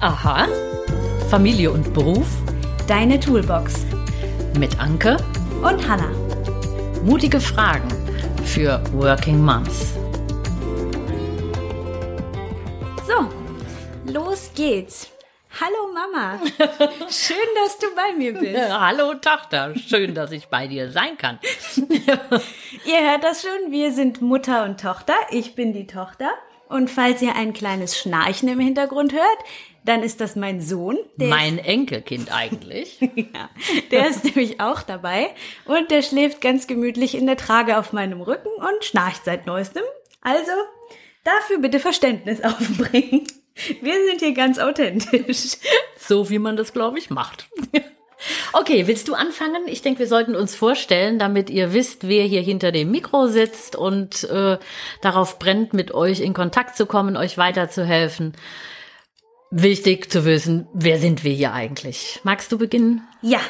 Aha. 0.00 0.46
Familie 1.28 1.72
und 1.72 1.92
Beruf 1.92 2.28
Deine 2.86 3.18
Toolbox 3.18 3.84
mit 4.56 4.78
Anke 4.78 5.16
und 5.60 5.88
Hannah. 5.88 6.12
Mutige 7.02 7.40
Fragen 7.40 7.88
für 8.44 8.80
Working 8.92 9.44
Moms. 9.44 9.94
So, 13.08 13.28
los 14.12 14.52
geht's. 14.54 15.10
Hallo 15.60 15.92
Mama. 15.92 16.38
Schön, 17.10 17.36
dass 17.56 17.78
du 17.78 17.86
bei 17.96 18.16
mir 18.16 18.34
bist. 18.34 18.70
Hallo 18.70 19.14
Tochter, 19.14 19.74
schön, 19.74 20.14
dass 20.14 20.30
ich 20.30 20.46
bei 20.46 20.68
dir 20.68 20.92
sein 20.92 21.18
kann. 21.18 21.40
Ihr 22.84 23.10
hört 23.10 23.24
das 23.24 23.42
schon, 23.42 23.72
wir 23.72 23.92
sind 23.92 24.22
Mutter 24.22 24.64
und 24.64 24.80
Tochter. 24.80 25.14
Ich 25.30 25.56
bin 25.56 25.72
die 25.72 25.88
Tochter. 25.88 26.30
Und 26.68 26.90
falls 26.90 27.22
ihr 27.22 27.34
ein 27.34 27.54
kleines 27.54 27.98
Schnarchen 27.98 28.48
im 28.48 28.60
Hintergrund 28.60 29.12
hört, 29.14 29.38
dann 29.84 30.02
ist 30.02 30.20
das 30.20 30.36
mein 30.36 30.60
Sohn. 30.60 30.98
Mein 31.16 31.58
Enkelkind 31.58 32.32
eigentlich. 32.32 33.00
ist, 33.00 33.12
ja, 33.34 33.50
der 33.90 34.08
ist 34.08 34.24
nämlich 34.24 34.60
auch 34.60 34.82
dabei. 34.82 35.30
Und 35.64 35.90
der 35.90 36.02
schläft 36.02 36.40
ganz 36.40 36.66
gemütlich 36.66 37.14
in 37.14 37.26
der 37.26 37.36
Trage 37.36 37.78
auf 37.78 37.92
meinem 37.92 38.20
Rücken 38.20 38.50
und 38.58 38.84
schnarcht 38.84 39.24
seit 39.24 39.46
neuestem. 39.46 39.82
Also, 40.20 40.52
dafür 41.24 41.58
bitte 41.58 41.80
Verständnis 41.80 42.40
aufbringen. 42.44 43.26
Wir 43.80 43.94
sind 44.06 44.20
hier 44.20 44.34
ganz 44.34 44.58
authentisch. 44.58 45.56
So 45.98 46.30
wie 46.30 46.38
man 46.38 46.56
das, 46.56 46.72
glaube 46.72 46.98
ich, 46.98 47.10
macht. 47.10 47.48
Okay, 48.52 48.86
willst 48.86 49.08
du 49.08 49.14
anfangen? 49.14 49.66
Ich 49.66 49.82
denke, 49.82 50.00
wir 50.00 50.06
sollten 50.08 50.34
uns 50.34 50.54
vorstellen, 50.54 51.18
damit 51.18 51.50
ihr 51.50 51.72
wisst, 51.72 52.08
wer 52.08 52.24
hier 52.24 52.40
hinter 52.40 52.72
dem 52.72 52.90
Mikro 52.90 53.28
sitzt 53.28 53.76
und 53.76 54.24
äh, 54.24 54.58
darauf 55.02 55.38
brennt, 55.38 55.72
mit 55.72 55.94
euch 55.94 56.20
in 56.20 56.34
Kontakt 56.34 56.76
zu 56.76 56.86
kommen, 56.86 57.16
euch 57.16 57.38
weiterzuhelfen. 57.38 58.34
Wichtig 59.50 60.12
zu 60.12 60.26
wissen, 60.26 60.68
wer 60.74 60.98
sind 60.98 61.24
wir 61.24 61.32
hier 61.32 61.52
eigentlich? 61.54 62.20
Magst 62.22 62.52
du 62.52 62.58
beginnen? 62.58 63.02
Ja, 63.22 63.40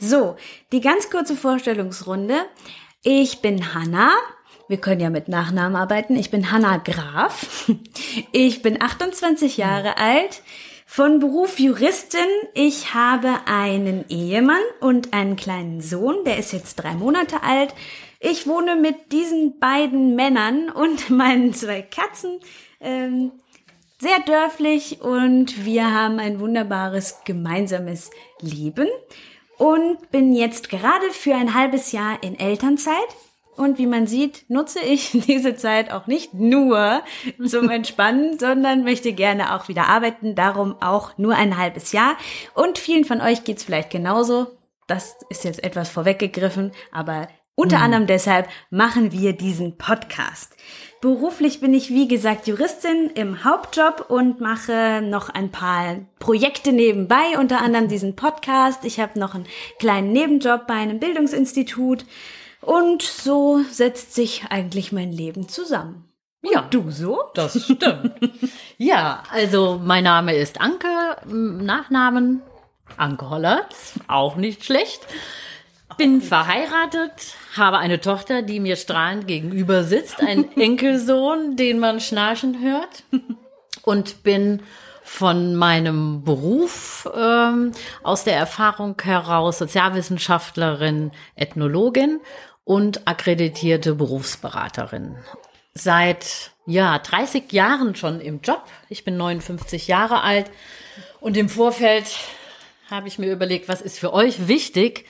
so, 0.00 0.36
die 0.70 0.80
ganz 0.80 1.10
kurze 1.10 1.34
Vorstellungsrunde. 1.34 2.36
Ich 3.02 3.40
bin 3.40 3.74
Hanna. 3.74 4.12
Wir 4.68 4.76
können 4.76 5.00
ja 5.00 5.10
mit 5.10 5.26
Nachnamen 5.28 5.74
arbeiten. 5.74 6.14
Ich 6.14 6.30
bin 6.30 6.52
Hanna 6.52 6.76
Graf. 6.78 7.70
Ich 8.32 8.62
bin 8.62 8.80
28 8.80 9.56
Jahre 9.56 9.96
alt. 9.96 10.42
Von 10.86 11.18
Beruf 11.18 11.58
Juristin. 11.58 12.20
Ich 12.54 12.94
habe 12.94 13.28
einen 13.46 14.04
Ehemann 14.08 14.62
und 14.80 15.12
einen 15.12 15.36
kleinen 15.36 15.80
Sohn, 15.80 16.24
der 16.24 16.38
ist 16.38 16.52
jetzt 16.52 16.76
drei 16.76 16.94
Monate 16.94 17.42
alt. 17.42 17.74
Ich 18.20 18.46
wohne 18.46 18.76
mit 18.76 19.12
diesen 19.12 19.58
beiden 19.58 20.14
Männern 20.14 20.70
und 20.70 21.10
meinen 21.10 21.52
zwei 21.52 21.82
Katzen 21.82 22.40
ähm, 22.80 23.32
sehr 24.00 24.20
dörflich 24.20 25.00
und 25.00 25.64
wir 25.64 25.92
haben 25.92 26.18
ein 26.18 26.40
wunderbares 26.40 27.20
gemeinsames 27.24 28.10
Leben 28.40 28.88
und 29.56 30.10
bin 30.10 30.34
jetzt 30.34 30.70
gerade 30.70 31.10
für 31.10 31.34
ein 31.34 31.54
halbes 31.54 31.92
Jahr 31.92 32.22
in 32.22 32.38
Elternzeit. 32.38 32.94
Und 33.56 33.76
wie 33.78 33.86
man 33.86 34.06
sieht, 34.06 34.48
nutze 34.48 34.78
ich 34.78 35.10
diese 35.26 35.56
Zeit 35.56 35.90
auch 35.92 36.06
nicht 36.06 36.32
nur 36.32 37.02
zum 37.44 37.68
Entspannen, 37.70 38.38
sondern 38.38 38.84
möchte 38.84 39.12
gerne 39.12 39.56
auch 39.56 39.66
wieder 39.66 39.88
arbeiten. 39.88 40.36
Darum 40.36 40.80
auch 40.80 41.18
nur 41.18 41.34
ein 41.34 41.58
halbes 41.58 41.90
Jahr. 41.90 42.16
Und 42.54 42.78
vielen 42.78 43.04
von 43.04 43.20
euch 43.20 43.42
geht's 43.42 43.64
vielleicht 43.64 43.90
genauso. 43.90 44.46
Das 44.86 45.16
ist 45.28 45.44
jetzt 45.44 45.62
etwas 45.64 45.90
vorweggegriffen, 45.90 46.70
aber 46.92 47.28
unter 47.58 47.80
anderem 47.80 48.06
deshalb 48.06 48.48
machen 48.70 49.10
wir 49.10 49.32
diesen 49.32 49.78
Podcast. 49.78 50.54
Beruflich 51.00 51.58
bin 51.58 51.74
ich, 51.74 51.90
wie 51.90 52.06
gesagt, 52.06 52.46
Juristin 52.46 53.10
im 53.16 53.42
Hauptjob 53.42 54.06
und 54.08 54.40
mache 54.40 55.02
noch 55.02 55.28
ein 55.28 55.50
paar 55.50 55.96
Projekte 56.20 56.70
nebenbei, 56.70 57.36
unter 57.36 57.60
anderem 57.60 57.88
diesen 57.88 58.14
Podcast. 58.14 58.84
Ich 58.84 59.00
habe 59.00 59.18
noch 59.18 59.34
einen 59.34 59.46
kleinen 59.80 60.12
Nebenjob 60.12 60.68
bei 60.68 60.74
einem 60.74 61.00
Bildungsinstitut. 61.00 62.04
Und 62.60 63.02
so 63.02 63.60
setzt 63.70 64.14
sich 64.14 64.44
eigentlich 64.50 64.92
mein 64.92 65.10
Leben 65.10 65.48
zusammen. 65.48 66.04
Ja, 66.42 66.62
du 66.70 66.92
so? 66.92 67.24
Das 67.34 67.60
stimmt. 67.60 68.12
ja, 68.78 69.24
also 69.32 69.80
mein 69.82 70.04
Name 70.04 70.36
ist 70.36 70.60
Anke, 70.60 71.16
Nachnamen 71.26 72.40
Anke 72.96 73.28
Hollertz, 73.28 73.94
auch 74.06 74.36
nicht 74.36 74.64
schlecht. 74.64 75.06
Bin 75.98 76.22
verheiratet, 76.22 77.34
habe 77.56 77.78
eine 77.78 78.00
Tochter, 78.00 78.42
die 78.42 78.60
mir 78.60 78.76
strahlend 78.76 79.26
gegenüber 79.26 79.82
sitzt, 79.82 80.20
einen 80.20 80.50
Enkelsohn, 80.56 81.56
den 81.56 81.80
man 81.80 81.98
schnarchen 81.98 82.62
hört 82.62 83.02
und 83.82 84.22
bin 84.22 84.62
von 85.02 85.56
meinem 85.56 86.22
Beruf 86.22 87.08
ähm, 87.16 87.72
aus 88.04 88.22
der 88.22 88.36
Erfahrung 88.36 88.94
heraus 89.02 89.58
Sozialwissenschaftlerin, 89.58 91.10
Ethnologin 91.34 92.20
und 92.62 93.08
akkreditierte 93.08 93.96
Berufsberaterin. 93.96 95.16
Seit 95.74 96.52
ja 96.64 96.96
30 96.96 97.50
Jahren 97.52 97.96
schon 97.96 98.20
im 98.20 98.40
Job. 98.40 98.62
Ich 98.88 99.04
bin 99.04 99.16
59 99.16 99.88
Jahre 99.88 100.22
alt 100.22 100.48
und 101.18 101.36
im 101.36 101.48
Vorfeld 101.48 102.06
habe 102.88 103.08
ich 103.08 103.18
mir 103.18 103.32
überlegt, 103.32 103.68
was 103.68 103.80
ist 103.80 103.98
für 103.98 104.12
euch 104.12 104.46
wichtig, 104.46 105.04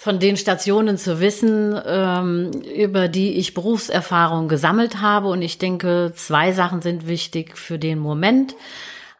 von 0.00 0.20
den 0.20 0.36
Stationen 0.36 0.96
zu 0.96 1.18
wissen, 1.18 1.76
ähm, 1.84 2.52
über 2.62 3.08
die 3.08 3.32
ich 3.32 3.52
Berufserfahrung 3.52 4.46
gesammelt 4.46 5.00
habe. 5.00 5.26
Und 5.26 5.42
ich 5.42 5.58
denke, 5.58 6.12
zwei 6.14 6.52
Sachen 6.52 6.82
sind 6.82 7.08
wichtig 7.08 7.58
für 7.58 7.80
den 7.80 7.98
Moment. 7.98 8.54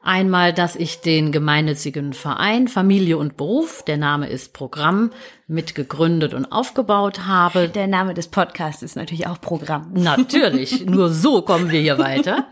Einmal, 0.05 0.53
dass 0.53 0.77
ich 0.77 1.00
den 1.00 1.33
gemeinnützigen 1.33 2.12
Verein 2.12 2.69
Familie 2.69 3.19
und 3.19 3.37
Beruf, 3.37 3.83
der 3.83 3.97
Name 3.97 4.28
ist 4.28 4.53
Programm, 4.53 5.11
mitgegründet 5.49 6.33
und 6.33 6.53
aufgebaut 6.53 7.27
habe. 7.27 7.69
Der 7.69 7.89
Name 7.89 8.15
des 8.15 8.28
Podcasts 8.28 8.84
ist 8.84 8.95
natürlich 8.95 9.27
auch 9.27 9.41
Programm. 9.41 9.91
Natürlich, 9.95 10.87
nur 10.87 11.12
so 11.12 11.43
kommen 11.43 11.72
wir 11.72 11.81
hier 11.81 11.99
weiter. 11.99 12.47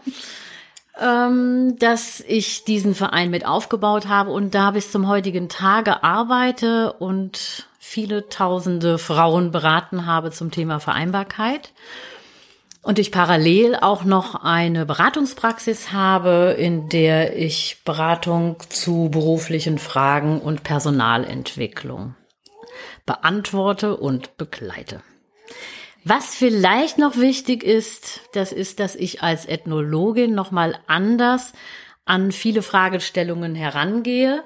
Ähm, 1.00 1.76
dass 1.78 2.24
ich 2.26 2.64
diesen 2.64 2.96
Verein 2.96 3.30
mit 3.30 3.46
aufgebaut 3.46 4.08
habe 4.08 4.32
und 4.32 4.56
da 4.56 4.72
bis 4.72 4.90
zum 4.90 5.06
heutigen 5.06 5.48
Tage 5.48 6.02
arbeite 6.02 6.92
und 6.94 7.68
viele 7.88 8.28
tausende 8.28 8.98
Frauen 8.98 9.52
beraten 9.52 10.06
habe 10.06 10.32
zum 10.32 10.50
Thema 10.50 10.80
Vereinbarkeit. 10.80 11.72
Und 12.82 12.98
ich 12.98 13.12
parallel 13.12 13.76
auch 13.76 14.02
noch 14.04 14.34
eine 14.34 14.86
Beratungspraxis 14.86 15.92
habe, 15.92 16.56
in 16.58 16.88
der 16.88 17.36
ich 17.36 17.78
Beratung 17.84 18.56
zu 18.68 19.08
beruflichen 19.10 19.78
Fragen 19.78 20.40
und 20.40 20.64
Personalentwicklung 20.64 22.16
beantworte 23.06 23.96
und 23.96 24.36
begleite. 24.36 25.00
Was 26.04 26.34
vielleicht 26.34 26.98
noch 26.98 27.16
wichtig 27.16 27.62
ist, 27.62 28.20
das 28.32 28.52
ist, 28.52 28.80
dass 28.80 28.96
ich 28.96 29.22
als 29.22 29.46
Ethnologin 29.46 30.34
nochmal 30.34 30.76
anders 30.88 31.52
an 32.04 32.32
viele 32.32 32.62
Fragestellungen 32.62 33.54
herangehe, 33.54 34.42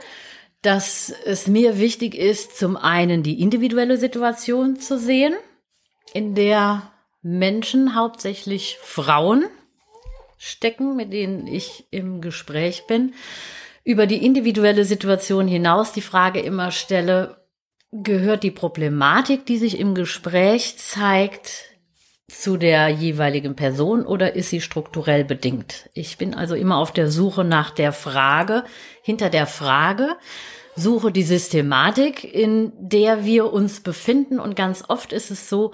dass 0.63 1.13
es 1.25 1.47
mir 1.47 1.79
wichtig 1.79 2.15
ist, 2.15 2.59
zum 2.59 2.77
einen 2.77 3.23
die 3.23 3.41
individuelle 3.41 3.97
Situation 3.97 4.77
zu 4.77 4.99
sehen, 4.99 5.35
in 6.13 6.35
der 6.35 6.93
Menschen, 7.23 7.95
hauptsächlich 7.95 8.79
Frauen, 8.83 9.45
stecken, 10.37 10.97
mit 10.97 11.13
denen 11.13 11.47
ich 11.47 11.87
im 11.91 12.21
Gespräch 12.21 12.87
bin, 12.87 13.15
über 13.85 14.07
die 14.07 14.25
individuelle 14.25 14.85
Situation 14.85 15.47
hinaus 15.47 15.93
die 15.93 16.01
Frage 16.01 16.41
immer 16.41 16.71
stelle, 16.71 17.45
gehört 17.93 18.43
die 18.43 18.51
Problematik, 18.51 19.47
die 19.47 19.59
sich 19.59 19.79
im 19.79 19.95
Gespräch 19.95 20.79
zeigt, 20.79 21.70
zu 22.39 22.57
der 22.57 22.89
jeweiligen 22.89 23.57
Person 23.57 24.07
oder 24.07 24.35
ist 24.35 24.51
sie 24.51 24.61
strukturell 24.61 25.25
bedingt? 25.25 25.89
Ich 25.95 26.19
bin 26.19 26.35
also 26.35 26.55
immer 26.55 26.79
auf 26.79 26.93
der 26.93 27.11
Suche 27.11 27.45
nach 27.45 27.71
der 27.71 27.93
Frage, 27.93 28.65
hinter 29.03 29.31
der 29.31 29.47
Frage, 29.47 30.17
suche 30.77 31.13
die 31.13 31.23
Systematik, 31.23 32.25
in 32.25 32.73
der 32.79 33.25
wir 33.25 33.53
uns 33.53 33.81
befinden 33.81 34.39
und 34.39 34.57
ganz 34.57 34.85
oft 34.89 35.13
ist 35.13 35.31
es 35.31 35.49
so, 35.49 35.73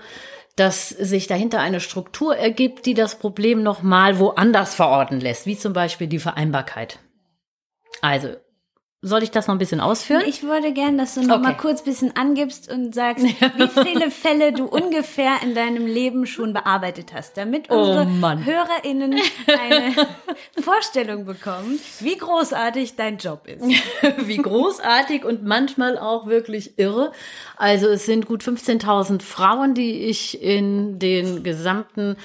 dass 0.57 0.89
sich 0.89 1.27
dahinter 1.27 1.61
eine 1.61 1.81
Struktur 1.81 2.37
ergibt, 2.37 2.87
die 2.87 2.95
das 2.95 3.19
Problem 3.19 3.63
nochmal 3.63 4.19
woanders 4.19 4.75
verorten 4.75 5.21
lässt, 5.21 5.47
wie 5.47 5.59
zum 5.59 5.75
Beispiel 5.75 6.07
die 6.07 6.19
Vereinbarkeit. 6.19 6.99
Also 8.01 8.37
soll 9.03 9.23
ich 9.23 9.31
das 9.31 9.47
noch 9.47 9.55
ein 9.55 9.59
bisschen 9.59 9.81
ausführen? 9.81 10.23
Ich 10.27 10.43
würde 10.43 10.73
gerne, 10.73 10.97
dass 10.97 11.15
du 11.15 11.21
noch 11.23 11.37
Okay. 11.37 11.43
mal 11.43 11.57
kurz 11.57 11.83
ein 11.83 11.85
bisschen 11.85 12.17
angibst 12.17 12.71
und 12.73 12.95
sagst, 12.95 13.25
wie 13.57 13.69
viele 13.85 14.11
Fälle 14.11 14.53
du 14.53 14.65
ungefähr 14.65 15.35
in 15.43 15.55
deinem 15.55 15.87
Leben 15.87 16.27
schon 16.27 16.53
bearbeitet 16.53 17.13
hast, 17.15 17.37
damit 17.37 17.71
unsere 17.71 18.07
Oh. 18.07 18.45
HörerInnen 18.45 19.15
eine 19.47 19.95
Vorstellung 20.61 21.25
bekommen, 21.25 21.79
wie 22.01 22.17
großartig 22.17 22.97
dein 22.97 23.19
Job 23.19 23.47
ist. 23.47 23.65
Wie 24.27 24.39
großartig 24.39 25.25
und 25.25 25.45
manchmal 25.45 25.99
auch 25.99 26.27
wirklich 26.27 26.79
irre. 26.79 27.13
Also 27.57 27.87
es 27.89 28.07
sind 28.07 28.27
gut 28.27 28.43
15.000 28.43 29.23
Frauen, 29.23 29.75
die 29.75 30.05
ich 30.05 30.43
in 30.43 30.99
den 30.99 31.43
gesamten 31.43 32.17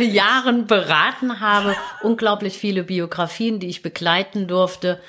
Jahren 0.00 0.66
beraten 0.66 1.40
habe. 1.40 1.76
Unglaublich 2.02 2.58
viele 2.58 2.82
Biografien, 2.82 3.60
die 3.60 3.68
ich 3.68 3.82
begleiten 3.82 4.46
durfte. 4.48 5.00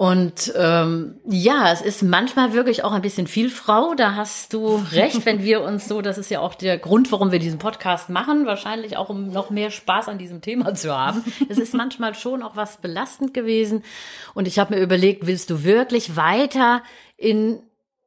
Und 0.00 0.54
ähm, 0.56 1.20
ja, 1.26 1.70
es 1.70 1.82
ist 1.82 2.02
manchmal 2.02 2.54
wirklich 2.54 2.84
auch 2.84 2.92
ein 2.92 3.02
bisschen 3.02 3.26
viel 3.26 3.50
Frau. 3.50 3.92
Da 3.94 4.14
hast 4.14 4.54
du 4.54 4.82
recht, 4.92 5.26
wenn 5.26 5.42
wir 5.42 5.60
uns 5.60 5.88
so, 5.88 6.00
das 6.00 6.16
ist 6.16 6.30
ja 6.30 6.40
auch 6.40 6.54
der 6.54 6.78
Grund, 6.78 7.12
warum 7.12 7.32
wir 7.32 7.38
diesen 7.38 7.58
Podcast 7.58 8.08
machen, 8.08 8.46
wahrscheinlich 8.46 8.96
auch 8.96 9.10
um 9.10 9.28
noch 9.28 9.50
mehr 9.50 9.70
Spaß 9.70 10.08
an 10.08 10.16
diesem 10.16 10.40
Thema 10.40 10.72
zu 10.74 10.96
haben. 10.96 11.22
Es 11.50 11.58
ist 11.58 11.74
manchmal 11.74 12.14
schon 12.14 12.42
auch 12.42 12.56
was 12.56 12.78
belastend 12.78 13.34
gewesen. 13.34 13.84
Und 14.32 14.48
ich 14.48 14.58
habe 14.58 14.74
mir 14.74 14.80
überlegt, 14.80 15.26
willst 15.26 15.50
du 15.50 15.64
wirklich 15.64 16.16
weiter 16.16 16.82
in 17.18 17.60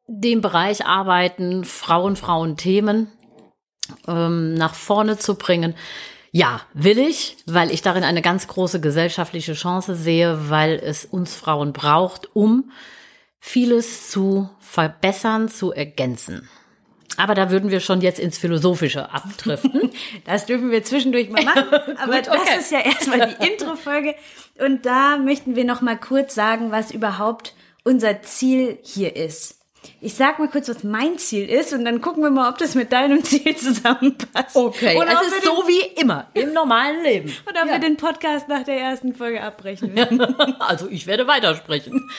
dem 0.08 0.42
Bereich 0.42 0.88
arbeiten, 0.88 1.64
Frauen, 1.64 2.16
Frauen-Themen 2.16 3.12
ähm, 4.08 4.56
nach 4.56 4.74
vorne 4.74 5.20
zu 5.20 5.36
bringen? 5.36 5.76
Ja, 6.36 6.62
will 6.74 6.98
ich, 6.98 7.38
weil 7.46 7.70
ich 7.70 7.84
darin 7.84 8.04
eine 8.04 8.24
ganz 8.24 8.48
große 8.48 8.82
gesellschaftliche 8.82 9.54
Chance 9.54 9.96
sehe, 9.96 10.50
weil 10.50 10.82
es 10.84 11.06
uns 11.06 11.36
Frauen 11.36 11.74
braucht, 11.74 12.36
um 12.36 12.72
vieles 13.40 14.10
zu 14.10 14.50
verbessern, 14.60 15.48
zu 15.48 15.72
ergänzen. 15.72 16.50
Aber 17.18 17.36
da 17.36 17.52
würden 17.52 17.70
wir 17.70 17.80
schon 17.80 18.02
jetzt 18.02 18.18
ins 18.18 18.40
Philosophische 18.40 19.12
abdriften. 19.12 19.92
Das 20.26 20.48
dürfen 20.48 20.72
wir 20.72 20.84
zwischendurch 20.84 21.30
mal 21.30 21.44
machen. 21.44 21.68
Aber 22.02 22.16
Gut, 22.16 22.30
okay. 22.30 22.40
das 22.48 22.64
ist 22.64 22.72
ja 22.72 22.80
erstmal 22.80 23.36
die 23.36 23.48
Intro-Folge. 23.48 24.16
Und 24.58 24.88
da 24.88 25.18
möchten 25.18 25.56
wir 25.56 25.66
noch 25.66 25.82
mal 25.82 26.00
kurz 26.00 26.34
sagen, 26.34 26.72
was 26.72 26.90
überhaupt 26.90 27.54
unser 27.84 28.24
Ziel 28.24 28.80
hier 28.82 29.16
ist. 29.16 29.60
Ich 30.02 30.16
sag 30.16 30.40
mal 30.40 30.48
kurz, 30.48 30.70
was 30.70 30.84
mein 30.84 31.18
Ziel 31.18 31.50
ist 31.50 31.74
und 31.74 31.86
dann 31.86 32.02
gucken 32.02 32.24
wir 32.24 32.30
mal, 32.30 32.50
ob 32.50 32.58
das 32.58 32.76
mit 32.76 32.92
deinem 32.92 33.24
Ziel 33.24 33.56
zusammenpasst. 33.56 34.56
Okay, 34.56 34.98
Oder 34.98 35.22
es 35.22 35.28
ist 35.28 35.44
so 35.46 35.64
wie 35.68 36.00
immer 36.02 36.28
im 36.34 36.54
normalen 36.54 37.04
Leben. 37.04 37.34
Oder 37.50 37.64
ob 37.64 37.70
wir 37.70 37.80
den 37.80 37.98
Podcast 37.98 38.48
nach 38.48 38.64
der 38.64 38.80
ersten 38.80 39.16
Folge 39.16 39.42
abbrechen 39.42 39.96
werden. 39.96 40.22
Also 40.60 40.88
ich 40.90 41.08
werde 41.08 41.28
weitersprechen. 41.28 42.10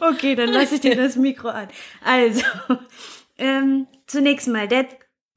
Okay, 0.00 0.34
dann 0.34 0.50
lasse 0.50 0.76
ich 0.76 0.80
dir 0.80 0.96
das 0.96 1.16
Mikro 1.16 1.48
an. 1.48 1.68
Also, 2.04 2.42
ähm, 3.38 3.86
zunächst 4.06 4.48
mal 4.48 4.68
der, 4.68 4.86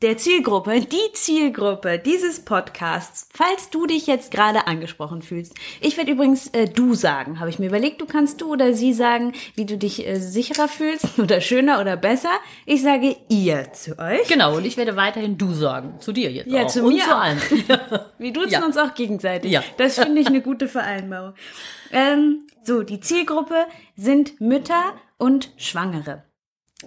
der 0.02 0.18
Zielgruppe, 0.18 0.80
die 0.80 1.12
Zielgruppe 1.14 2.00
dieses 2.00 2.40
Podcasts, 2.46 3.28
falls 3.34 3.70
du 3.70 3.86
dich 3.86 4.08
jetzt 4.08 4.32
gerade 4.32 4.66
angesprochen 4.66 5.22
fühlst. 5.22 5.54
Ich 5.82 5.98
werde 5.98 6.12
übrigens 6.12 6.48
äh, 6.54 6.70
du 6.70 6.94
sagen, 6.94 7.42
habe 7.42 7.50
ich 7.50 7.60
mir 7.60 7.66
überlegt, 7.68 8.00
du 8.00 8.06
kannst 8.06 8.40
du 8.40 8.54
oder 8.54 8.74
sie 8.74 8.94
sagen, 8.94 9.34
wie 9.56 9.66
du 9.66 9.78
dich 9.78 10.08
äh, 10.08 10.16
sicherer 10.16 10.70
fühlst 10.70 11.06
oder 11.20 11.42
schöner 11.42 11.82
oder 11.82 11.98
besser. 11.98 12.32
Ich 12.66 12.82
sage 12.82 13.18
ihr 13.28 13.74
zu 13.74 14.00
euch. 14.00 14.26
Genau, 14.30 14.56
und 14.56 14.66
ich 14.66 14.78
werde 14.78 14.96
weiterhin 14.96 15.38
du 15.38 15.54
sagen. 15.54 15.96
Zu 16.00 16.14
dir 16.14 16.32
jetzt 16.32 16.48
Ja, 16.50 16.64
auch. 16.64 16.68
zu 16.68 16.84
und 16.86 16.94
mir 16.94 17.04
zu 17.04 17.16
allen. 17.16 17.42
Wir 18.18 18.32
duzen 18.32 18.52
Ja. 18.52 18.66
uns 18.66 18.78
auch 18.78 18.94
gegenseitig. 18.94 19.52
Ja. 19.52 19.64
Das 19.78 19.96
finde 20.00 20.22
ich 20.22 20.28
eine 20.28 20.42
gute 20.42 20.70
Vereinbarung. 20.70 21.34
Ähm, 21.92 22.48
so, 22.64 22.84
die 22.84 23.02
Zielgruppe 23.02 23.66
sind 23.98 24.40
Mütter 24.40 24.94
und 25.18 25.52
Schwangere. 25.58 26.24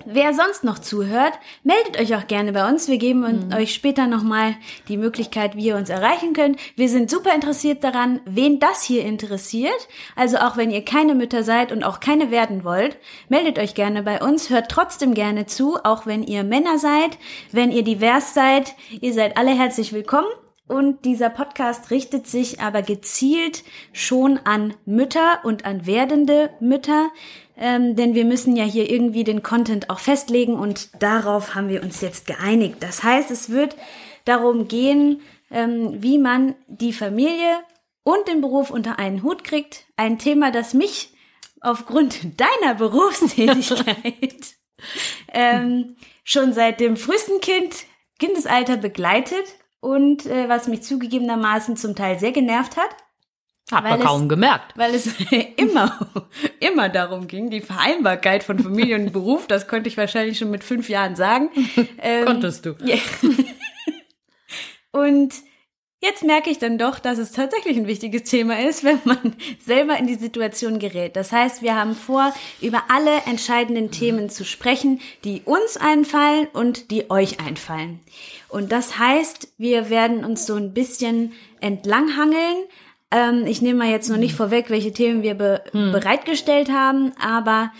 Wer 0.06 0.32
sonst 0.32 0.64
noch 0.64 0.78
zuhört, 0.78 1.34
meldet 1.64 2.00
euch 2.00 2.16
auch 2.16 2.26
gerne 2.26 2.52
bei 2.52 2.66
uns. 2.66 2.88
Wir 2.88 2.96
geben 2.96 3.24
uns- 3.24 3.54
euch 3.54 3.74
später 3.74 4.06
nochmal 4.06 4.56
die 4.88 4.96
Möglichkeit, 4.96 5.54
wie 5.54 5.66
ihr 5.66 5.76
uns 5.76 5.90
erreichen 5.90 6.32
könnt. 6.32 6.58
Wir 6.76 6.88
sind 6.88 7.10
super 7.10 7.34
interessiert 7.34 7.84
daran, 7.84 8.20
wen 8.24 8.58
das 8.58 8.82
hier 8.82 9.04
interessiert. 9.04 9.88
Also 10.16 10.38
auch 10.38 10.56
wenn 10.56 10.70
ihr 10.70 10.82
keine 10.82 11.14
Mütter 11.14 11.44
seid 11.44 11.72
und 11.72 11.84
auch 11.84 12.00
keine 12.00 12.30
werden 12.30 12.64
wollt, 12.64 12.96
meldet 13.28 13.58
euch 13.58 13.74
gerne 13.74 14.02
bei 14.02 14.22
uns. 14.22 14.48
Hört 14.48 14.70
trotzdem 14.70 15.12
gerne 15.12 15.44
zu, 15.44 15.76
auch 15.84 16.06
wenn 16.06 16.22
ihr 16.22 16.42
Männer 16.42 16.78
seid, 16.78 17.18
wenn 17.52 17.70
ihr 17.70 17.84
divers 17.84 18.32
seid. 18.32 18.74
Ihr 19.02 19.12
seid 19.12 19.36
alle 19.36 19.50
herzlich 19.50 19.92
willkommen. 19.92 20.28
Und 20.72 21.04
dieser 21.04 21.28
Podcast 21.28 21.90
richtet 21.90 22.26
sich 22.26 22.62
aber 22.62 22.80
gezielt 22.80 23.62
schon 23.92 24.38
an 24.38 24.72
Mütter 24.86 25.40
und 25.44 25.66
an 25.66 25.84
werdende 25.84 26.48
Mütter, 26.60 27.10
ähm, 27.58 27.94
denn 27.94 28.14
wir 28.14 28.24
müssen 28.24 28.56
ja 28.56 28.64
hier 28.64 28.90
irgendwie 28.90 29.22
den 29.22 29.42
Content 29.42 29.90
auch 29.90 29.98
festlegen 29.98 30.54
und 30.54 30.88
darauf 31.02 31.54
haben 31.54 31.68
wir 31.68 31.82
uns 31.82 32.00
jetzt 32.00 32.26
geeinigt. 32.26 32.76
Das 32.80 33.02
heißt, 33.02 33.30
es 33.30 33.50
wird 33.50 33.76
darum 34.24 34.66
gehen, 34.66 35.20
ähm, 35.50 36.02
wie 36.02 36.16
man 36.16 36.54
die 36.68 36.94
Familie 36.94 37.60
und 38.02 38.26
den 38.26 38.40
Beruf 38.40 38.70
unter 38.70 38.98
einen 38.98 39.22
Hut 39.22 39.44
kriegt. 39.44 39.84
Ein 39.96 40.18
Thema, 40.18 40.50
das 40.52 40.72
mich 40.72 41.12
aufgrund 41.60 42.40
deiner 42.40 42.76
Berufstätigkeit 42.76 44.54
ähm, 45.34 45.96
schon 46.24 46.54
seit 46.54 46.80
dem 46.80 46.96
frühesten 46.96 47.42
Kind, 47.42 47.84
Kindesalter 48.18 48.78
begleitet 48.78 49.44
und 49.82 50.26
äh, 50.26 50.48
was 50.48 50.68
mich 50.68 50.82
zugegebenermaßen 50.82 51.76
zum 51.76 51.94
Teil 51.96 52.18
sehr 52.18 52.30
genervt 52.32 52.76
hat, 52.76 52.90
Hat 53.70 53.82
man 53.82 53.98
es- 54.00 54.06
kaum 54.06 54.28
gemerkt. 54.28 54.72
weil 54.76 54.94
es 54.94 55.08
immer, 55.56 55.98
immer 56.60 56.88
darum 56.88 57.26
ging, 57.26 57.50
die 57.50 57.60
Vereinbarkeit 57.60 58.44
von 58.44 58.58
Familie 58.60 58.96
und 58.96 59.12
Beruf, 59.12 59.46
das 59.48 59.66
konnte 59.66 59.88
ich 59.88 59.96
wahrscheinlich 59.96 60.38
schon 60.38 60.50
mit 60.50 60.62
fünf 60.64 60.88
Jahren 60.88 61.16
sagen. 61.16 61.50
Ähm, 61.98 62.24
Konntest 62.26 62.64
du. 62.64 62.74
Und 64.92 65.34
jetzt 66.02 66.24
merke 66.24 66.50
ich 66.50 66.58
dann 66.58 66.76
doch, 66.76 66.98
dass 66.98 67.18
es 67.18 67.32
tatsächlich 67.32 67.76
ein 67.76 67.86
wichtiges 67.86 68.24
Thema 68.24 68.60
ist, 68.60 68.84
wenn 68.84 69.00
man 69.04 69.36
selber 69.64 69.96
in 69.96 70.06
die 70.06 70.16
Situation 70.16 70.78
gerät. 70.78 71.16
Das 71.16 71.32
heißt, 71.32 71.62
wir 71.62 71.76
haben 71.76 71.94
vor, 71.94 72.34
über 72.60 72.82
alle 72.88 73.22
entscheidenden 73.26 73.90
Themen 73.90 74.28
zu 74.28 74.44
sprechen, 74.44 75.00
die 75.24 75.42
uns 75.44 75.76
einfallen 75.76 76.48
und 76.52 76.90
die 76.90 77.10
euch 77.10 77.40
einfallen. 77.40 78.00
Und 78.48 78.72
das 78.72 78.98
heißt, 78.98 79.48
wir 79.56 79.88
werden 79.88 80.24
uns 80.24 80.44
so 80.44 80.56
ein 80.56 80.74
bisschen 80.74 81.32
entlanghangeln. 81.60 82.64
Ähm, 83.10 83.46
ich 83.46 83.62
nehme 83.62 83.78
mal 83.78 83.90
jetzt 83.90 84.10
noch 84.10 84.18
nicht 84.18 84.34
vorweg, 84.34 84.68
welche 84.68 84.92
Themen 84.92 85.22
wir 85.22 85.34
be 85.34 85.62
bereitgestellt 85.72 86.70
haben, 86.70 87.12
aber 87.20 87.72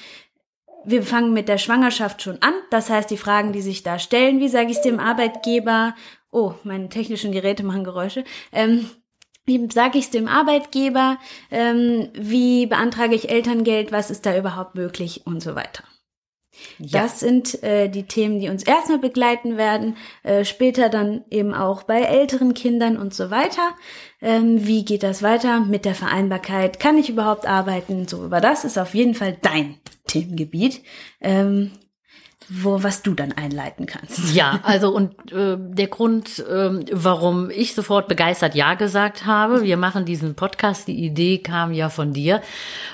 wir 0.85 1.03
fangen 1.03 1.33
mit 1.33 1.49
der 1.49 1.59
Schwangerschaft 1.59 2.23
schon 2.23 2.41
an. 2.43 2.55
Das 2.71 2.91
heißt, 2.91 3.11
die 3.11 3.17
Fragen, 3.17 3.53
die 3.53 3.63
sich 3.63 3.83
da 3.83 3.99
stellen, 3.99 4.41
wie 4.41 4.49
sage 4.49 4.71
ich 4.71 4.77
es 4.77 4.83
dem 4.83 4.99
Arbeitgeber? 4.99 5.95
Oh, 6.33 6.55
meine 6.65 6.89
technischen 6.89 7.31
Geräte 7.31 7.63
machen 7.63 7.85
Geräusche. 7.85 8.25
Ähm, 8.53 8.89
wie 9.45 9.69
sage 9.71 9.99
ich 9.99 10.07
es 10.07 10.11
dem 10.11 10.29
Arbeitgeber? 10.29 11.19
Ähm, 11.51 12.09
wie 12.15 12.67
beantrage 12.67 13.15
ich 13.15 13.29
Elterngeld? 13.29 13.93
Was 13.93 14.11
ist 14.11 14.25
da 14.27 14.37
überhaupt 14.37 14.75
möglich? 14.75 15.27
Und 15.27 15.43
so 15.43 15.55
weiter. 15.55 15.85
Ja. 16.79 17.03
Das 17.03 17.21
sind 17.21 17.63
äh, 17.63 17.89
die 17.89 18.05
Themen, 18.05 18.39
die 18.39 18.49
uns 18.49 18.63
erstmal 18.63 18.99
begleiten 18.99 19.57
werden, 19.57 19.97
äh, 20.23 20.45
später 20.45 20.89
dann 20.89 21.25
eben 21.31 21.55
auch 21.55 21.83
bei 21.83 22.03
älteren 22.03 22.55
Kindern 22.55 22.97
und 22.97 23.15
so 23.15 23.31
weiter. 23.31 23.75
Ähm, 24.21 24.67
wie 24.67 24.85
geht 24.85 25.03
das 25.03 25.23
weiter 25.23 25.61
mit 25.61 25.85
der 25.85 25.95
Vereinbarkeit? 25.95 26.79
Kann 26.79 26.99
ich 26.99 27.09
überhaupt 27.09 27.47
arbeiten? 27.47 28.07
So, 28.07 28.23
aber 28.23 28.41
das 28.41 28.65
ist 28.65 28.79
auf 28.79 28.95
jeden 28.95 29.15
Fall 29.15 29.37
dein 29.41 29.79
Themengebiet, 30.07 30.83
ähm, 31.21 31.73
wo 32.49 32.83
was 32.83 33.03
du 33.03 33.15
dann 33.15 33.33
einleiten 33.33 33.87
kannst. 33.87 34.35
Ja, 34.35 34.61
also 34.63 34.95
und 34.95 35.33
äh, 35.33 35.57
der 35.59 35.87
Grund, 35.87 36.45
ähm, 36.51 36.85
warum 36.91 37.51
ich 37.51 37.75
sofort 37.75 38.09
begeistert 38.09 38.55
Ja 38.55 38.75
gesagt 38.75 39.27
habe, 39.27 39.63
wir 39.63 39.77
machen 39.77 40.05
diesen 40.05 40.35
Podcast, 40.35 40.89
die 40.89 41.05
Idee 41.05 41.39
kam 41.39 41.73
ja 41.73 41.89
von 41.89 42.13
dir, 42.13 42.43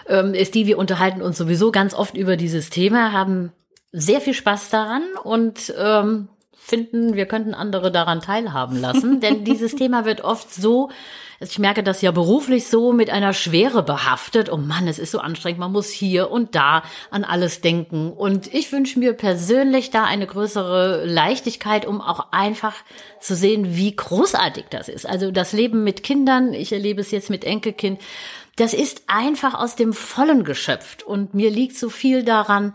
ähm, 0.09 0.35
ist 0.35 0.55
die, 0.55 0.67
wir 0.67 0.78
unterhalten 0.78 1.23
uns 1.23 1.38
sowieso 1.38 1.71
ganz 1.71 1.95
oft 1.95 2.17
über 2.17 2.37
dieses 2.37 2.71
Thema, 2.71 3.12
haben 3.12 3.52
sehr 3.93 4.21
viel 4.21 4.35
Spaß 4.35 4.71
daran 4.71 5.02
und 5.23 5.73
ähm, 5.78 6.28
finden, 6.69 7.15
wir 7.15 7.27
könnten 7.27 7.55
andere 7.55 7.91
daran 7.91 8.21
teilhaben 8.21 8.81
lassen, 8.81 9.21
denn 9.23 9.45
dieses 9.45 9.75
Thema 9.75 10.05
wird 10.05 10.23
oft 10.23 10.53
so 10.53 10.91
ich 11.41 11.59
merke 11.61 11.85
das 11.85 12.03
ja 12.03 12.11
beruflich 12.11 12.67
so 12.67 12.93
mit 12.93 13.11
einer 13.11 13.33
Schwere 13.33 13.85
behaftet. 13.85 14.51
Oh 14.51 14.57
Mann, 14.57 14.89
es 14.89 14.99
ist 14.99 15.13
so 15.13 15.21
anstrengend. 15.21 15.61
Man 15.61 15.71
muss 15.71 15.89
hier 15.91 16.33
und 16.33 16.57
da 16.57 16.83
an 17.11 17.23
alles 17.23 17.61
denken. 17.61 18.13
Und 18.13 18.53
ich 18.53 18.73
wünsche 18.73 18.99
mir 18.99 19.13
persönlich 19.13 19.91
da 19.91 20.05
eine 20.05 20.27
größere 20.27 21.05
Leichtigkeit, 21.07 21.87
um 21.87 22.01
auch 22.01 22.33
einfach 22.33 22.75
zu 23.21 23.37
sehen, 23.37 23.77
wie 23.77 23.95
großartig 23.95 24.65
das 24.71 24.89
ist. 24.89 25.09
Also 25.09 25.31
das 25.31 25.53
Leben 25.53 25.85
mit 25.85 26.03
Kindern, 26.03 26.53
ich 26.55 26.73
erlebe 26.73 27.01
es 27.01 27.13
jetzt 27.13 27.31
mit 27.31 27.45
Enkelkind, 27.45 28.01
das 28.57 28.75
ist 28.75 29.03
einfach 29.07 29.55
aus 29.55 29.77
dem 29.77 29.93
Vollen 29.93 30.43
geschöpft. 30.43 31.05
Und 31.05 31.35
mir 31.35 31.51
liegt 31.51 31.77
so 31.77 31.89
viel 31.89 32.25
daran, 32.25 32.75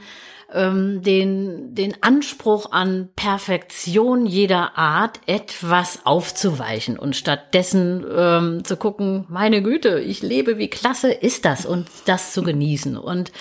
ähm, 0.54 1.02
den, 1.02 1.74
den 1.76 1.96
Anspruch 2.02 2.72
an 2.72 3.10
Perfektion 3.16 4.26
jeder 4.26 4.78
Art 4.78 5.20
etwas 5.26 6.06
aufzuweichen 6.06 6.98
und 6.98 7.16
stattdessen 7.16 8.06
ähm, 8.16 8.64
zu 8.64 8.78
gucken, 8.78 9.26
meine 9.30 9.62
Güte, 9.62 10.00
ich 10.00 10.22
lebe, 10.22 10.58
wie 10.58 10.70
klasse 10.70 11.12
ist 11.12 11.46
das 11.46 11.66
und 11.66 11.88
das 12.06 12.34
zu 12.34 12.44
genießen. 12.44 12.98
Und 12.98 13.32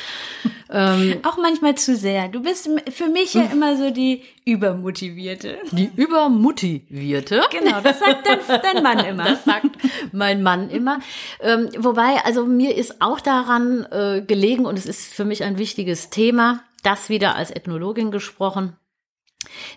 ähm, 0.71 1.21
auch 1.23 1.37
manchmal 1.37 1.75
zu 1.75 1.95
sehr. 1.97 2.29
Du 2.29 2.43
bist 2.43 2.69
für 2.91 3.09
mich 3.09 3.35
ja 3.35 3.45
immer 3.53 3.77
so 3.77 3.91
die 3.91 4.23
Übermotivierte. 4.45 5.59
Die 5.71 5.91
Übermotivierte? 5.95 7.43
Genau, 7.51 7.81
das 7.81 7.99
sagt 8.01 8.27
dein, 8.27 8.39
dein 8.63 8.83
Mann 8.83 8.99
immer. 9.07 9.25
Das 9.25 9.45
sagt 9.45 9.67
mein 10.13 10.43
Mann 10.43 10.71
immer. 10.71 10.99
Ähm, 11.41 11.69
wobei, 11.79 12.25
also 12.25 12.47
mir 12.47 12.75
ist 12.77 13.01
auch 13.01 13.21
daran 13.21 13.87
äh, 13.91 14.23
gelegen 14.23 14.65
und 14.65 14.79
es 14.79 14.87
ist 14.87 15.13
für 15.13 15.25
mich 15.25 15.45
ein 15.45 15.59
wichtiges 15.59 16.11
Thema, 16.11 16.63
das 16.83 17.09
wieder 17.09 17.35
als 17.35 17.51
Ethnologin 17.51 18.11
gesprochen. 18.11 18.77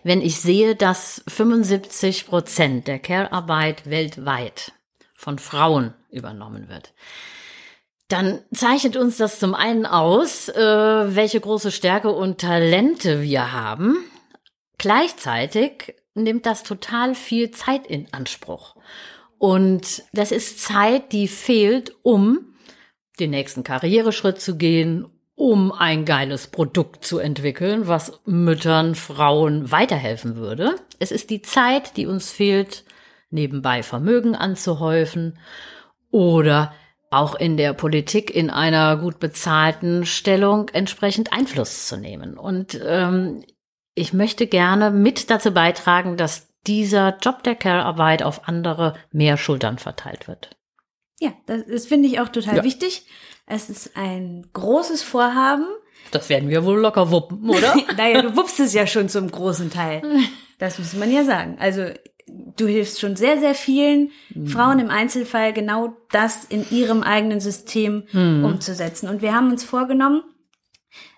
Wenn 0.03 0.21
ich 0.21 0.39
sehe, 0.39 0.75
dass 0.75 1.23
75 1.27 2.27
Prozent 2.27 2.87
der 2.87 2.99
Care-Arbeit 2.99 3.89
weltweit 3.89 4.73
von 5.15 5.39
Frauen 5.39 5.93
übernommen 6.09 6.69
wird, 6.69 6.93
dann 8.07 8.39
zeichnet 8.53 8.95
uns 8.97 9.17
das 9.17 9.39
zum 9.39 9.55
einen 9.55 9.85
aus, 9.85 10.49
äh, 10.49 11.15
welche 11.15 11.39
große 11.39 11.71
Stärke 11.71 12.11
und 12.11 12.39
Talente 12.39 13.23
wir 13.23 13.51
haben. 13.51 13.97
Gleichzeitig 14.77 15.95
nimmt 16.13 16.45
das 16.45 16.63
total 16.63 17.15
viel 17.15 17.49
Zeit 17.51 17.87
in 17.87 18.07
Anspruch. 18.13 18.75
Und 19.37 20.03
das 20.13 20.31
ist 20.31 20.61
Zeit, 20.61 21.11
die 21.11 21.27
fehlt, 21.27 21.93
um 22.03 22.55
den 23.19 23.31
nächsten 23.31 23.63
Karriereschritt 23.63 24.39
zu 24.39 24.57
gehen, 24.57 25.07
um 25.45 25.71
ein 25.71 26.05
geiles 26.05 26.47
Produkt 26.47 27.05
zu 27.05 27.19
entwickeln, 27.19 27.87
was 27.87 28.19
Müttern, 28.25 28.95
Frauen 28.95 29.71
weiterhelfen 29.71 30.37
würde. 30.37 30.77
Es 30.97 31.11
ist 31.11 31.29
die 31.29 31.43
Zeit, 31.43 31.97
die 31.97 32.07
uns 32.07 32.31
fehlt, 32.31 32.83
nebenbei 33.29 33.83
Vermögen 33.83 34.33
anzuhäufen 34.35 35.37
oder 36.09 36.73
auch 37.11 37.35
in 37.35 37.57
der 37.57 37.73
Politik 37.73 38.35
in 38.35 38.49
einer 38.49 38.97
gut 38.97 39.19
bezahlten 39.19 40.07
Stellung 40.07 40.69
entsprechend 40.69 41.31
Einfluss 41.31 41.85
zu 41.85 41.97
nehmen. 41.97 42.39
Und 42.39 42.81
ähm, 42.83 43.43
ich 43.93 44.13
möchte 44.13 44.47
gerne 44.47 44.89
mit 44.89 45.29
dazu 45.29 45.51
beitragen, 45.51 46.17
dass 46.17 46.47
dieser 46.65 47.19
Job 47.19 47.43
der 47.43 47.53
Care-Arbeit 47.53 48.23
auf 48.23 48.47
andere 48.47 48.95
mehr 49.11 49.37
Schultern 49.37 49.77
verteilt 49.77 50.27
wird. 50.27 50.57
Ja, 51.19 51.33
das, 51.45 51.67
das 51.67 51.85
finde 51.85 52.07
ich 52.07 52.19
auch 52.19 52.29
total 52.29 52.57
ja. 52.57 52.63
wichtig. 52.63 53.05
Es 53.47 53.69
ist 53.69 53.95
ein 53.95 54.47
großes 54.53 55.03
Vorhaben. 55.03 55.65
Das 56.11 56.29
werden 56.29 56.49
wir 56.49 56.65
wohl 56.65 56.79
locker 56.79 57.11
wuppen, 57.11 57.49
oder? 57.49 57.75
naja, 57.97 58.21
du 58.21 58.35
wuppst 58.35 58.59
es 58.59 58.73
ja 58.73 58.87
schon 58.87 59.09
zum 59.09 59.29
großen 59.29 59.71
Teil. 59.71 60.01
Das 60.57 60.79
muss 60.79 60.93
man 60.93 61.11
ja 61.11 61.25
sagen. 61.25 61.57
Also 61.59 61.87
du 62.27 62.65
hilfst 62.65 63.01
schon 63.01 63.17
sehr, 63.17 63.37
sehr 63.39 63.55
vielen 63.55 64.11
mhm. 64.33 64.47
Frauen 64.47 64.79
im 64.79 64.89
Einzelfall 64.89 65.51
genau 65.51 65.97
das 66.11 66.45
in 66.45 66.65
ihrem 66.71 67.03
eigenen 67.03 67.41
System 67.41 68.03
mhm. 68.13 68.45
umzusetzen. 68.45 69.09
Und 69.09 69.21
wir 69.21 69.35
haben 69.35 69.51
uns 69.51 69.65
vorgenommen, 69.65 70.23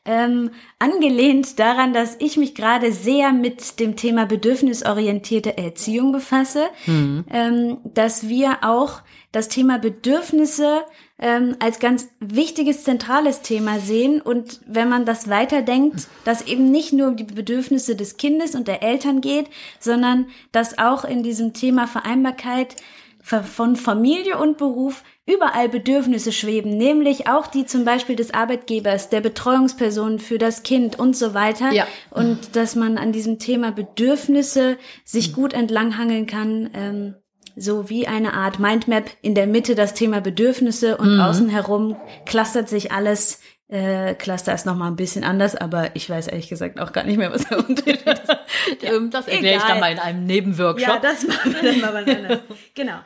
ähm, 0.08 0.52
angelehnt 0.80 1.60
daran, 1.60 1.94
dass 1.94 2.16
ich 2.20 2.38
mich 2.38 2.56
gerade 2.56 2.92
sehr 2.92 3.34
mit 3.34 3.80
dem 3.80 3.96
Thema 3.96 4.26
bedürfnisorientierte 4.26 5.58
Erziehung 5.58 6.14
befasse, 6.14 6.68
mhm. 6.86 7.26
ähm, 7.30 7.78
dass 7.84 8.28
wir 8.28 8.60
auch 8.64 9.02
das 9.34 9.50
Thema 9.50 9.78
Bedürfnisse 9.78 10.84
ähm, 11.20 11.58
als 11.60 11.80
ganz 11.80 12.08
wichtiges, 12.20 12.86
zentrales 12.86 13.42
Thema 13.42 13.80
sehen. 13.80 14.22
Und 14.22 14.62
wenn 14.66 14.88
man 14.88 15.06
das 15.06 15.30
weiterdenkt, 15.30 16.08
dass 16.24 16.42
eben 16.42 16.72
nicht 16.72 16.94
nur 16.94 17.10
um 17.10 17.18
die 17.18 17.26
Bedürfnisse 17.26 17.96
des 17.96 18.18
Kindes 18.18 18.56
und 18.56 18.68
der 18.68 18.84
Eltern 18.84 19.20
geht, 19.20 19.48
sondern 19.80 20.28
dass 20.54 20.78
auch 20.78 21.04
in 21.04 21.22
diesem 21.22 21.54
Thema 21.54 21.86
Vereinbarkeit 21.86 22.78
von 23.27 23.75
Familie 23.75 24.38
und 24.38 24.57
Beruf 24.57 25.03
überall 25.25 25.67
Bedürfnisse 25.67 26.31
schweben, 26.31 26.77
nämlich 26.77 27.27
auch 27.27 27.48
die 27.48 27.65
zum 27.65 27.84
Beispiel 27.84 28.15
des 28.15 28.34
Arbeitgebers, 28.34 29.10
der 29.10 29.19
Betreuungsperson 29.19 30.19
für 30.19 30.38
das 30.38 30.63
Kind 30.63 30.98
und 30.98 31.17
so 31.17 31.34
weiter. 31.34 31.72
Ja. 31.72 31.86
Und 32.10 32.55
dass 32.55 32.75
man 32.75 32.98
an 32.98 33.12
diesem 33.12 33.38
Thema 33.38 33.72
Bedürfnisse 33.72 34.77
sich 35.03 35.34
gut 35.34 35.53
entlanghangeln 35.53 36.25
kann. 36.25 36.69
Ähm, 36.74 37.15
so 37.60 37.89
wie 37.89 38.07
eine 38.07 38.34
Art 38.34 38.60
Mindmap 38.60 39.10
in 39.24 39.34
der 39.34 39.48
Mitte 39.48 39.74
das 39.74 39.96
Thema 39.96 40.22
Bedürfnisse 40.22 40.96
und 40.98 41.15
mhm. 41.15 41.22
außen 41.22 41.50
herum 41.50 41.98
clustert 42.27 42.69
sich 42.69 42.91
alles. 42.91 43.41
Äh, 43.67 44.13
Cluster 44.13 44.53
ist 44.53 44.65
nochmal 44.65 44.91
ein 44.91 44.96
bisschen 44.96 45.24
anders, 45.24 45.55
aber 45.55 45.89
ich 45.96 46.07
weiß 46.10 46.27
ehrlich 46.27 46.48
gesagt 46.48 46.79
auch 46.79 46.93
gar 46.93 47.03
nicht 47.03 47.17
mehr, 47.17 47.34
was 47.34 47.46
der 47.48 47.57
Unterschied 47.57 48.01
ist. 48.05 48.84
ja, 48.84 49.00
das 49.10 49.27
erkläre 49.27 49.57
ich 49.57 49.63
dann 49.63 49.79
mal 49.79 49.91
in 49.91 50.00
einem 50.00 50.24
Nebenworkshop. 50.25 50.88
Ja, 50.88 51.00
das 51.00 51.27
machen 51.27 51.55
wir 51.60 51.72
dann 51.72 51.81
mal 51.81 51.96
anders. 51.98 52.39
genau. 52.75 53.00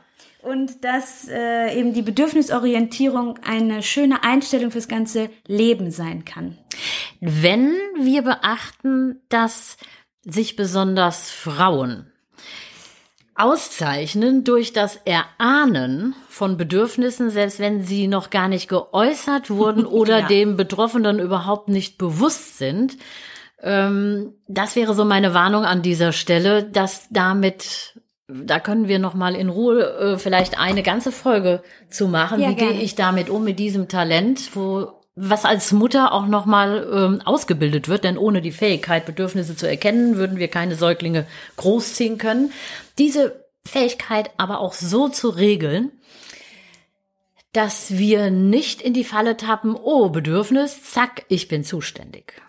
Und 0.43 0.83
dass 0.83 1.27
äh, 1.27 1.77
eben 1.77 1.93
die 1.93 2.01
Bedürfnisorientierung 2.01 3.39
eine 3.45 3.83
schöne 3.83 4.23
Einstellung 4.23 4.71
fürs 4.71 4.87
ganze 4.87 5.29
Leben 5.45 5.91
sein 5.91 6.25
kann. 6.25 6.57
Wenn 7.19 7.73
wir 7.99 8.23
beachten, 8.23 9.21
dass 9.29 9.77
sich 10.23 10.55
besonders 10.55 11.29
Frauen 11.29 12.11
auszeichnen 13.35 14.43
durch 14.43 14.71
das 14.71 14.97
Erahnen 15.05 16.15
von 16.29 16.57
Bedürfnissen, 16.57 17.29
selbst 17.29 17.59
wenn 17.59 17.83
sie 17.83 18.07
noch 18.07 18.29
gar 18.29 18.47
nicht 18.47 18.67
geäußert 18.67 19.49
wurden 19.49 19.85
oder 19.87 20.19
ja. 20.19 20.27
dem 20.27 20.57
Betroffenen 20.57 21.19
überhaupt 21.19 21.69
nicht 21.69 21.97
bewusst 21.97 22.57
sind. 22.57 22.97
Ähm, 23.61 24.33
das 24.47 24.75
wäre 24.75 24.93
so 24.93 25.05
meine 25.05 25.33
Warnung 25.33 25.65
an 25.65 25.81
dieser 25.81 26.11
Stelle, 26.11 26.63
dass 26.63 27.07
damit 27.09 27.90
da 28.45 28.59
können 28.59 28.87
wir 28.87 28.99
noch 28.99 29.13
mal 29.13 29.35
in 29.35 29.49
Ruhe 29.49 29.83
äh, 29.83 30.17
vielleicht 30.17 30.59
eine 30.59 30.83
ganze 30.83 31.11
Folge 31.11 31.61
zu 31.89 32.07
machen. 32.07 32.39
Ja, 32.39 32.49
Wie 32.49 32.55
gehe 32.55 32.81
ich 32.81 32.95
damit 32.95 33.29
um 33.29 33.43
mit 33.43 33.59
diesem 33.59 33.87
Talent, 33.87 34.55
wo 34.55 35.01
was 35.15 35.43
als 35.43 35.71
Mutter 35.73 36.13
auch 36.13 36.25
nochmal 36.25 36.87
ähm, 36.91 37.21
ausgebildet 37.25 37.89
wird, 37.89 38.05
denn 38.05 38.17
ohne 38.17 38.41
die 38.41 38.53
Fähigkeit, 38.53 39.05
Bedürfnisse 39.05 39.55
zu 39.55 39.67
erkennen, 39.67 40.15
würden 40.15 40.37
wir 40.37 40.47
keine 40.47 40.75
Säuglinge 40.75 41.27
großziehen 41.57 42.17
können. 42.17 42.51
Diese 42.97 43.45
Fähigkeit 43.65 44.31
aber 44.37 44.59
auch 44.59 44.73
so 44.73 45.09
zu 45.09 45.29
regeln, 45.29 45.91
dass 47.51 47.97
wir 47.97 48.31
nicht 48.31 48.81
in 48.81 48.93
die 48.93 49.03
Falle 49.03 49.35
tappen, 49.35 49.75
oh, 49.75 50.09
Bedürfnis, 50.09 50.81
zack, 50.83 51.25
ich 51.27 51.49
bin 51.49 51.65
zuständig. 51.65 52.41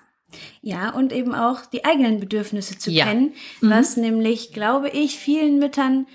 Ja, 0.60 0.90
und 0.90 1.12
eben 1.12 1.34
auch 1.34 1.66
die 1.66 1.84
eigenen 1.84 2.20
Bedürfnisse 2.20 2.78
zu 2.78 2.90
ja. 2.90 3.04
kennen, 3.04 3.34
mhm. 3.60 3.70
was 3.70 3.96
nämlich, 3.96 4.52
glaube 4.52 4.88
ich, 4.88 5.18
vielen 5.18 5.58
Müttern 5.58 6.06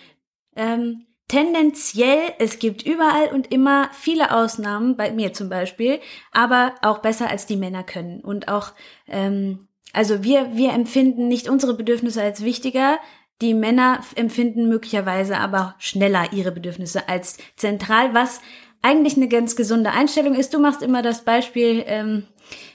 ähm, 0.55 1.05
tendenziell, 1.27 2.33
es 2.39 2.59
gibt 2.59 2.83
überall 2.83 3.27
und 3.33 3.51
immer 3.51 3.89
viele 3.93 4.31
Ausnahmen, 4.31 4.95
bei 4.95 5.12
mir 5.12 5.33
zum 5.33 5.50
Beispiel, 5.50 6.00
aber 6.31 6.75
auch 6.81 7.00
besser 7.00 7.29
als 7.29 7.45
die 7.45 7.57
Männer 7.57 7.83
können. 7.83 8.21
Und 8.21 8.47
auch, 8.47 8.71
ähm, 9.07 9.67
also 9.93 10.24
wir, 10.24 10.55
wir 10.55 10.74
empfinden 10.74 11.27
nicht 11.27 11.50
unsere 11.50 11.74
Bedürfnisse 11.74 12.21
als 12.21 12.43
wichtiger, 12.43 12.97
die 13.41 13.53
Männer 13.53 14.00
empfinden 14.15 14.67
möglicherweise 14.67 15.38
aber 15.38 15.75
schneller 15.77 16.33
ihre 16.33 16.51
Bedürfnisse 16.51 17.07
als 17.07 17.38
zentral, 17.55 18.13
was 18.13 18.41
eigentlich 18.81 19.17
eine 19.17 19.27
ganz 19.27 19.55
gesunde 19.55 19.91
Einstellung 19.91 20.33
ist. 20.33 20.53
Du 20.53 20.59
machst 20.59 20.81
immer 20.81 21.01
das 21.01 21.24
Beispiel, 21.24 21.83
ähm, 21.86 22.25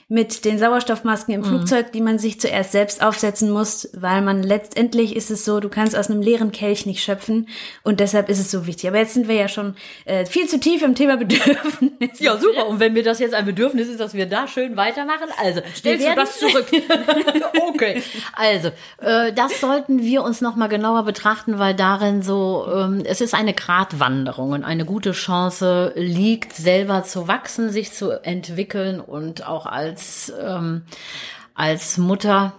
mit 0.07 0.45
den 0.45 0.59
Sauerstoffmasken 0.59 1.33
im 1.33 1.41
mhm. 1.41 1.45
Flugzeug, 1.45 1.91
die 1.91 2.01
man 2.01 2.19
sich 2.19 2.39
zuerst 2.39 2.71
selbst 2.71 3.01
aufsetzen 3.01 3.49
muss, 3.49 3.89
weil 3.93 4.21
man 4.21 4.43
letztendlich 4.43 5.15
ist 5.15 5.31
es 5.31 5.45
so, 5.45 5.59
du 5.59 5.69
kannst 5.69 5.95
aus 5.95 6.09
einem 6.09 6.21
leeren 6.21 6.51
Kelch 6.51 6.85
nicht 6.85 7.03
schöpfen 7.03 7.47
und 7.83 7.99
deshalb 7.99 8.29
ist 8.29 8.39
es 8.39 8.51
so 8.51 8.67
wichtig. 8.67 8.89
Aber 8.89 8.99
jetzt 8.99 9.13
sind 9.13 9.27
wir 9.27 9.35
ja 9.35 9.47
schon 9.47 9.75
äh, 10.05 10.25
viel 10.25 10.47
zu 10.47 10.59
tief 10.59 10.81
im 10.81 10.95
Thema 10.95 11.17
Bedürfnis. 11.23 12.19
Ja, 12.19 12.37
super. 12.37 12.67
Und 12.67 12.79
wenn 12.79 12.93
mir 12.93 13.03
das 13.03 13.19
jetzt 13.19 13.33
ein 13.33 13.45
Bedürfnis 13.45 13.87
ist, 13.87 13.99
dass 13.99 14.13
wir 14.13 14.25
da 14.25 14.47
schön 14.47 14.77
weitermachen, 14.77 15.29
also 15.41 15.61
stellst 15.75 16.05
du 16.05 16.15
das 16.15 16.39
zurück. 16.39 16.67
okay. 17.69 18.03
Also, 18.33 18.69
äh, 19.01 19.33
das 19.33 19.59
sollten 19.61 20.01
wir 20.01 20.23
uns 20.23 20.41
noch 20.41 20.55
mal 20.55 20.67
genauer 20.67 21.03
betrachten, 21.03 21.59
weil 21.59 21.73
darin 21.73 22.21
so, 22.21 22.67
ähm, 22.73 23.03
es 23.05 23.21
ist 23.21 23.33
eine 23.33 23.53
Gratwanderung 23.53 24.51
und 24.51 24.63
eine 24.63 24.85
gute 24.85 25.11
Chance 25.11 25.93
liegt, 25.95 26.53
selber 26.53 27.03
zu 27.03 27.27
wachsen, 27.27 27.69
sich 27.69 27.93
zu 27.93 28.11
entwickeln 28.23 28.99
und 28.99 29.47
auch 29.47 29.65
als 29.65 30.02
als, 30.03 30.33
ähm, 30.39 30.83
als 31.55 31.97
Mutter 31.97 32.53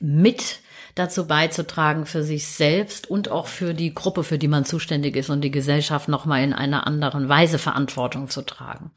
mit 0.00 0.60
dazu 0.94 1.26
beizutragen, 1.26 2.04
für 2.04 2.22
sich 2.22 2.46
selbst 2.48 3.08
und 3.08 3.30
auch 3.30 3.46
für 3.46 3.72
die 3.72 3.94
Gruppe, 3.94 4.24
für 4.24 4.36
die 4.36 4.48
man 4.48 4.66
zuständig 4.66 5.16
ist 5.16 5.30
und 5.30 5.40
die 5.40 5.50
Gesellschaft 5.50 6.08
nochmal 6.08 6.44
in 6.44 6.52
einer 6.52 6.86
anderen 6.86 7.30
Weise 7.30 7.58
Verantwortung 7.58 8.28
zu 8.28 8.42
tragen. 8.42 8.90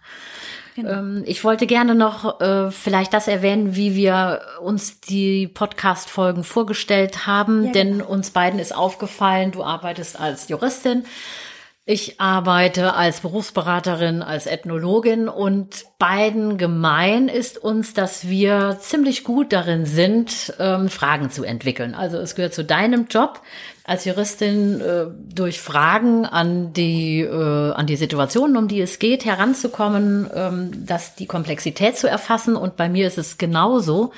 Genau. 0.76 0.90
Ähm, 0.90 1.24
ich 1.26 1.46
wollte 1.46 1.68
gerne 1.68 1.96
noch 1.96 2.42
äh, 2.42 2.70
vielleicht 2.70 3.14
das 3.14 3.30
erwähnen, 3.30 3.78
wie 3.78 3.96
wir 3.96 4.42
uns 4.60 5.00
die 5.00 5.48
Podcast-Folgen 5.48 6.44
vorgestellt 6.44 7.26
haben, 7.26 7.68
ja, 7.68 7.72
denn 7.72 8.00
genau. 8.00 8.10
uns 8.10 8.32
beiden 8.32 8.60
ist 8.60 8.76
aufgefallen, 8.76 9.54
du 9.54 9.64
arbeitest 9.64 10.20
als 10.20 10.50
Juristin 10.50 11.06
Ich 11.88 12.20
arbeite 12.20 12.96
als 12.96 13.20
Berufsberaterin, 13.20 14.24
als 14.24 14.48
Ethnologin 14.48 15.30
und 15.30 15.86
beiden 16.00 16.58
gemein 16.58 17.28
ist 17.28 17.60
uns, 17.60 17.94
dass 17.94 18.28
wir 18.28 18.80
ziemlich 18.82 19.24
gut 19.24 19.54
darin 19.54 19.86
sind, 19.86 20.52
ähm, 20.58 20.90
Fragen 20.90 21.30
zu 21.30 21.44
entwickeln. 21.44 21.94
Also 21.94 22.18
es 22.18 22.34
gehört 22.34 22.56
zu 22.56 22.66
deinem 22.66 23.06
Job 23.06 23.40
als 23.84 24.06
Juristin 24.06 24.82
äh, 24.82 25.06
durch 25.32 25.60
Fragen 25.62 26.26
an 26.26 26.74
die 26.74 27.22
äh, 27.22 27.72
an 27.74 27.86
die 27.86 27.98
Situationen, 27.98 28.58
um 28.58 28.68
die 28.68 28.82
es 28.82 28.98
geht, 28.98 29.24
heranzukommen, 29.24 30.28
ähm, 30.34 30.88
dass 30.88 31.14
die 31.14 31.28
Komplexität 31.28 31.98
zu 31.98 32.10
erfassen. 32.10 32.56
Und 32.56 32.78
bei 32.78 32.90
mir 32.90 33.06
ist 33.06 33.20
es 33.20 33.38
genauso, 33.38 34.12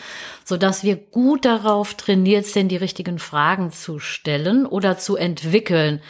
so 0.45 0.55
dass 0.55 0.85
wir 0.85 0.95
gut 0.95 1.43
darauf 1.43 1.95
trainiert 1.95 2.45
sind, 2.45 2.69
die 2.69 2.77
richtigen 2.77 3.19
Fragen 3.19 3.73
zu 3.73 3.99
stellen 3.99 4.65
oder 4.65 4.97
zu 4.97 5.17
entwickeln. 5.17 6.01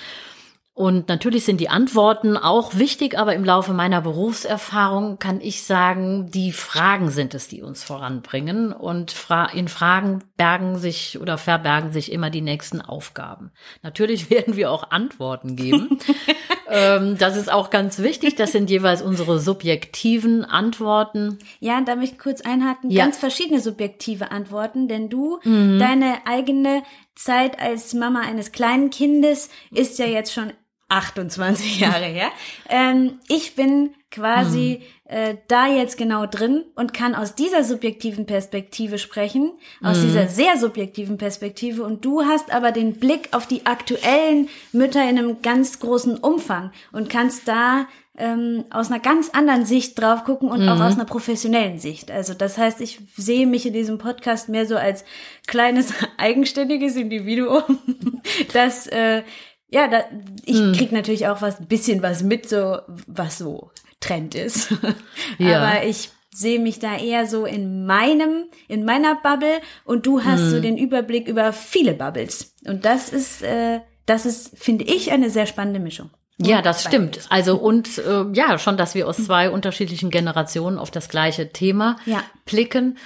Und 0.77 1.07
natürlich 1.07 1.43
sind 1.43 1.59
die 1.59 1.69
Antworten 1.69 2.37
auch 2.37 2.75
wichtig, 2.75 3.17
aber 3.17 3.33
im 3.33 3.43
Laufe 3.43 3.73
meiner 3.73 3.99
Berufserfahrung 3.99 5.17
kann 5.17 5.41
ich 5.41 5.63
sagen, 5.63 6.29
die 6.29 6.51
Fragen 6.51 7.09
sind 7.09 7.33
es, 7.33 7.47
die 7.47 7.63
uns 7.63 7.83
voranbringen. 7.83 8.71
Und 8.73 9.15
in 9.55 9.69
Fragen 9.69 10.23
bergen 10.37 10.77
sich 10.77 11.19
oder 11.19 11.39
verbergen 11.39 11.91
sich 11.91 12.11
immer 12.11 12.29
die 12.29 12.41
nächsten 12.41 12.79
Aufgaben. 12.79 13.49
Natürlich 13.81 14.29
werden 14.29 14.55
wir 14.55 14.69
auch 14.69 14.91
Antworten 14.91 15.55
geben. 15.55 15.97
ähm, 16.69 17.17
das 17.17 17.37
ist 17.37 17.51
auch 17.51 17.71
ganz 17.71 17.97
wichtig. 17.97 18.35
Das 18.35 18.51
sind 18.51 18.69
jeweils 18.69 19.01
unsere 19.01 19.39
subjektiven 19.39 20.45
Antworten. 20.45 21.39
Ja, 21.59 21.81
da 21.81 21.95
möchte 21.95 22.17
ich 22.17 22.21
kurz 22.21 22.41
einhaken. 22.41 22.91
Ja. 22.91 23.03
Ganz 23.03 23.17
verschiedene 23.17 23.61
subjektive 23.61 24.29
Antworten, 24.29 24.87
denn 24.87 25.09
du, 25.09 25.39
mhm. 25.43 25.79
deine 25.79 26.27
eigene 26.27 26.83
Zeit 27.15 27.59
als 27.59 27.95
Mama 27.95 28.21
eines 28.21 28.51
kleinen 28.51 28.91
Kindes 28.91 29.49
ist 29.71 29.97
ja 29.97 30.05
jetzt 30.05 30.31
schon 30.31 30.53
28 30.89 31.79
Jahre 31.79 32.05
her. 32.05 32.29
Ähm, 32.69 33.19
ich 33.27 33.55
bin 33.55 33.93
quasi 34.09 34.81
hm. 35.05 35.17
äh, 35.17 35.35
da 35.47 35.67
jetzt 35.67 35.97
genau 35.97 36.25
drin 36.25 36.63
und 36.75 36.93
kann 36.93 37.13
aus 37.13 37.35
dieser 37.35 37.63
subjektiven 37.63 38.25
Perspektive 38.25 38.97
sprechen, 38.97 39.51
aus 39.83 39.97
hm. 39.97 40.03
dieser 40.03 40.27
sehr 40.27 40.57
subjektiven 40.57 41.17
Perspektive. 41.17 41.83
Und 41.83 42.05
du 42.05 42.23
hast 42.23 42.53
aber 42.53 42.71
den 42.71 42.93
Blick 42.93 43.29
auf 43.33 43.47
die 43.47 43.65
aktuellen 43.65 44.49
Mütter 44.71 45.01
in 45.09 45.17
einem 45.17 45.41
ganz 45.41 45.79
großen 45.79 46.17
Umfang 46.17 46.71
und 46.91 47.09
kannst 47.09 47.47
da 47.47 47.87
ähm, 48.17 48.65
aus 48.71 48.89
einer 48.89 48.99
ganz 48.99 49.29
anderen 49.29 49.65
Sicht 49.65 49.99
drauf 49.99 50.23
gucken 50.23 50.49
und 50.49 50.63
mhm. 50.63 50.69
auch 50.69 50.79
aus 50.79 50.95
einer 50.95 51.05
professionellen 51.05 51.79
Sicht. 51.79 52.09
Also 52.09 52.33
das 52.33 52.57
heißt, 52.57 52.81
ich 52.81 52.99
sehe 53.15 53.45
mich 53.45 53.65
in 53.65 53.73
diesem 53.73 53.99
Podcast 53.99 54.49
mehr 54.49 54.65
so 54.65 54.75
als 54.75 55.05
kleines 55.45 55.93
eigenständiges 56.17 56.95
Individuum, 56.95 57.77
das 58.53 58.87
äh, 58.87 59.23
ja, 59.69 59.87
da, 59.87 60.03
ich 60.45 60.57
hm. 60.57 60.73
krieg 60.73 60.91
natürlich 60.91 61.27
auch 61.27 61.41
was 61.41 61.67
bisschen 61.67 62.01
was 62.01 62.23
mit, 62.23 62.47
so 62.47 62.79
was 63.07 63.37
so 63.37 63.71
Trend 63.99 64.35
ist. 64.35 64.73
ja. 65.37 65.59
Aber 65.59 65.83
ich 65.85 66.11
sehe 66.33 66.59
mich 66.59 66.79
da 66.79 66.97
eher 66.97 67.25
so 67.25 67.45
in 67.45 67.85
meinem, 67.85 68.45
in 68.67 68.85
meiner 68.85 69.15
Bubble 69.15 69.59
und 69.85 70.05
du 70.05 70.23
hast 70.23 70.41
hm. 70.41 70.49
so 70.49 70.59
den 70.61 70.77
Überblick 70.77 71.27
über 71.27 71.51
viele 71.51 71.93
Bubbles. 71.93 72.53
Und 72.65 72.85
das 72.85 73.09
ist, 73.09 73.41
äh, 73.41 73.79
das 74.05 74.25
ist, 74.25 74.57
finde 74.57 74.85
ich, 74.85 75.11
eine 75.11 75.29
sehr 75.29 75.47
spannende 75.47 75.79
Mischung. 75.79 76.11
Ja, 76.39 76.61
das 76.61 76.83
stimmt. 76.83 77.21
Also 77.29 77.57
und 77.57 77.97
äh, 77.97 78.25
ja, 78.33 78.59
schon, 78.59 78.77
dass 78.77 78.93
wir 78.93 79.07
aus 79.07 79.17
zwei 79.17 79.49
unterschiedlichen 79.49 80.11
Generationen 80.11 80.77
auf 80.77 80.91
das 80.91 81.09
gleiche 81.09 81.51
Thema 81.51 81.97
ja. 82.05 82.23
blicken. 82.45 82.97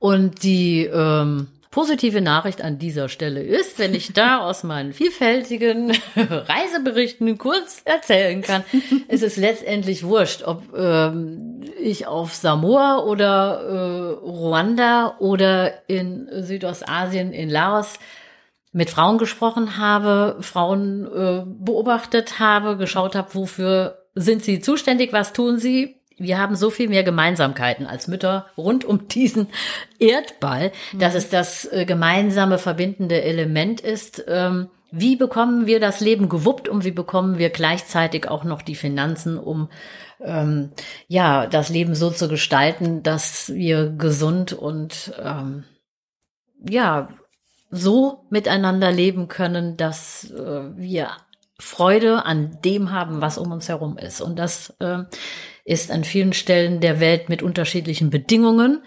Und 0.00 0.42
die 0.42 0.86
ähm, 0.86 1.48
Positive 1.70 2.20
Nachricht 2.20 2.62
an 2.62 2.78
dieser 2.78 3.08
Stelle 3.08 3.42
ist, 3.42 3.78
wenn 3.78 3.94
ich 3.94 4.12
da 4.12 4.38
aus 4.40 4.64
meinen 4.64 4.92
vielfältigen 4.92 5.92
Reiseberichten 6.16 7.38
kurz 7.38 7.82
erzählen 7.84 8.42
kann, 8.42 8.64
ist 9.08 9.22
es 9.22 9.36
letztendlich 9.36 10.02
wurscht, 10.04 10.42
ob 10.42 10.64
ähm, 10.76 11.62
ich 11.80 12.08
auf 12.08 12.34
Samoa 12.34 13.04
oder 13.04 13.60
äh, 13.62 14.26
Ruanda 14.26 15.16
oder 15.20 15.88
in 15.88 16.28
Südostasien, 16.42 17.32
in 17.32 17.48
Laos 17.48 18.00
mit 18.72 18.90
Frauen 18.90 19.18
gesprochen 19.18 19.76
habe, 19.76 20.38
Frauen 20.40 21.06
äh, 21.06 21.44
beobachtet 21.46 22.38
habe, 22.38 22.76
geschaut 22.76 23.14
habe, 23.14 23.34
wofür 23.34 24.06
sind 24.14 24.42
sie 24.42 24.60
zuständig, 24.60 25.12
was 25.12 25.32
tun 25.32 25.58
sie, 25.58 25.99
wir 26.20 26.38
haben 26.38 26.54
so 26.54 26.70
viel 26.70 26.88
mehr 26.88 27.02
Gemeinsamkeiten 27.02 27.86
als 27.86 28.06
Mütter 28.06 28.46
rund 28.56 28.84
um 28.84 29.08
diesen 29.08 29.48
Erdball, 29.98 30.70
dass 30.92 31.14
es 31.14 31.30
das 31.30 31.64
äh, 31.64 31.84
gemeinsame 31.86 32.58
verbindende 32.58 33.22
Element 33.22 33.80
ist. 33.80 34.22
Ähm, 34.28 34.68
wie 34.92 35.16
bekommen 35.16 35.66
wir 35.66 35.80
das 35.80 36.00
Leben 36.00 36.28
gewuppt 36.28 36.68
und 36.68 36.84
wie 36.84 36.90
bekommen 36.90 37.38
wir 37.38 37.50
gleichzeitig 37.50 38.28
auch 38.28 38.44
noch 38.44 38.60
die 38.60 38.74
Finanzen, 38.74 39.38
um 39.38 39.70
ähm, 40.20 40.72
ja 41.08 41.46
das 41.46 41.68
Leben 41.70 41.94
so 41.94 42.10
zu 42.10 42.28
gestalten, 42.28 43.02
dass 43.02 43.54
wir 43.54 43.90
gesund 43.90 44.52
und 44.52 45.12
ähm, 45.22 45.64
ja 46.68 47.08
so 47.70 48.26
miteinander 48.30 48.90
leben 48.90 49.28
können, 49.28 49.76
dass 49.76 50.30
äh, 50.32 50.76
wir 50.76 51.10
Freude 51.60 52.24
an 52.26 52.58
dem 52.64 52.90
haben, 52.90 53.20
was 53.20 53.38
um 53.38 53.52
uns 53.52 53.68
herum 53.68 53.96
ist. 53.96 54.20
Und 54.20 54.38
das 54.38 54.74
äh, 54.80 55.04
ist 55.64 55.90
an 55.90 56.04
vielen 56.04 56.32
Stellen 56.32 56.80
der 56.80 57.00
Welt 57.00 57.28
mit 57.28 57.42
unterschiedlichen 57.42 58.10
Bedingungen 58.10 58.82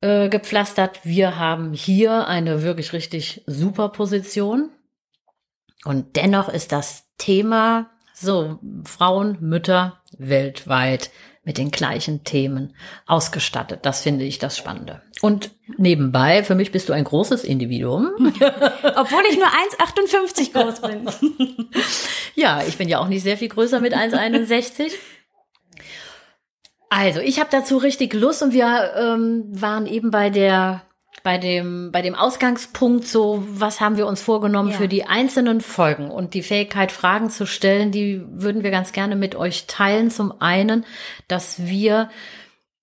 äh, 0.00 0.28
gepflastert. 0.28 1.00
Wir 1.04 1.38
haben 1.38 1.72
hier 1.72 2.26
eine 2.26 2.62
wirklich 2.62 2.92
richtig 2.92 3.42
super 3.46 3.88
Position. 3.88 4.70
Und 5.84 6.16
dennoch 6.16 6.48
ist 6.48 6.72
das 6.72 7.04
Thema 7.18 7.90
so 8.14 8.58
Frauen, 8.84 9.38
Mütter 9.40 10.00
weltweit 10.16 11.10
mit 11.44 11.58
den 11.58 11.72
gleichen 11.72 12.22
Themen 12.22 12.74
ausgestattet. 13.06 13.80
Das 13.82 14.02
finde 14.02 14.24
ich 14.24 14.38
das 14.38 14.56
Spannende. 14.56 15.02
Und 15.20 15.50
nebenbei, 15.76 16.44
für 16.44 16.54
mich 16.54 16.70
bist 16.70 16.88
du 16.88 16.92
ein 16.92 17.04
großes 17.04 17.42
Individuum. 17.42 18.10
Obwohl 18.96 19.22
ich 19.28 19.36
nur 19.36 19.48
1,58 19.48 20.52
groß 20.52 20.80
bin. 20.82 21.66
ja, 22.34 22.62
ich 22.66 22.78
bin 22.78 22.88
ja 22.88 23.00
auch 23.00 23.08
nicht 23.08 23.22
sehr 23.22 23.36
viel 23.36 23.48
größer 23.48 23.80
mit 23.80 23.94
1,61. 23.94 24.92
Also, 26.94 27.20
ich 27.20 27.40
habe 27.40 27.48
dazu 27.50 27.78
richtig 27.78 28.12
Lust 28.12 28.42
und 28.42 28.52
wir 28.52 28.92
ähm, 28.98 29.44
waren 29.48 29.86
eben 29.86 30.10
bei 30.10 30.28
der 30.28 30.82
bei 31.22 31.38
dem 31.38 31.90
bei 31.90 32.02
dem 32.02 32.14
Ausgangspunkt 32.14 33.06
so, 33.06 33.42
was 33.48 33.80
haben 33.80 33.96
wir 33.96 34.06
uns 34.06 34.20
vorgenommen 34.20 34.72
ja. 34.72 34.76
für 34.76 34.88
die 34.88 35.04
einzelnen 35.04 35.62
Folgen 35.62 36.10
und 36.10 36.34
die 36.34 36.42
Fähigkeit 36.42 36.92
Fragen 36.92 37.30
zu 37.30 37.46
stellen, 37.46 37.92
die 37.92 38.22
würden 38.28 38.62
wir 38.62 38.70
ganz 38.70 38.92
gerne 38.92 39.16
mit 39.16 39.34
euch 39.34 39.66
teilen. 39.66 40.10
Zum 40.10 40.42
einen, 40.42 40.84
dass 41.28 41.64
wir 41.64 42.10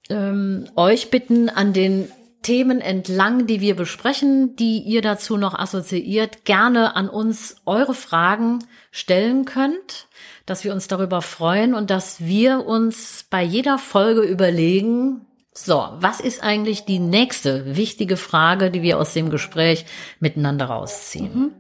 ähm, 0.09 0.67
euch 0.75 1.11
bitten 1.11 1.47
an 1.47 1.73
den 1.73 2.11
Themen 2.41 2.81
entlang, 2.81 3.45
die 3.45 3.61
wir 3.61 3.75
besprechen, 3.75 4.55
die 4.55 4.79
ihr 4.79 5.03
dazu 5.03 5.37
noch 5.37 5.53
assoziiert, 5.53 6.45
gerne 6.45 6.95
an 6.95 7.09
uns 7.09 7.57
eure 7.67 7.93
Fragen 7.93 8.57
stellen 8.89 9.45
könnt 9.45 10.07
dass 10.49 10.63
wir 10.63 10.73
uns 10.73 10.87
darüber 10.87 11.21
freuen 11.21 11.73
und 11.73 11.89
dass 11.89 12.21
wir 12.21 12.65
uns 12.65 13.25
bei 13.29 13.43
jeder 13.43 13.77
Folge 13.77 14.21
überlegen, 14.21 15.25
so, 15.53 15.89
was 15.99 16.19
ist 16.19 16.41
eigentlich 16.41 16.85
die 16.85 16.99
nächste 16.99 17.75
wichtige 17.75 18.17
Frage, 18.17 18.71
die 18.71 18.81
wir 18.81 18.97
aus 18.97 19.13
dem 19.13 19.29
Gespräch 19.29 19.85
miteinander 20.19 20.65
rausziehen? 20.65 21.33
Mhm. 21.33 21.51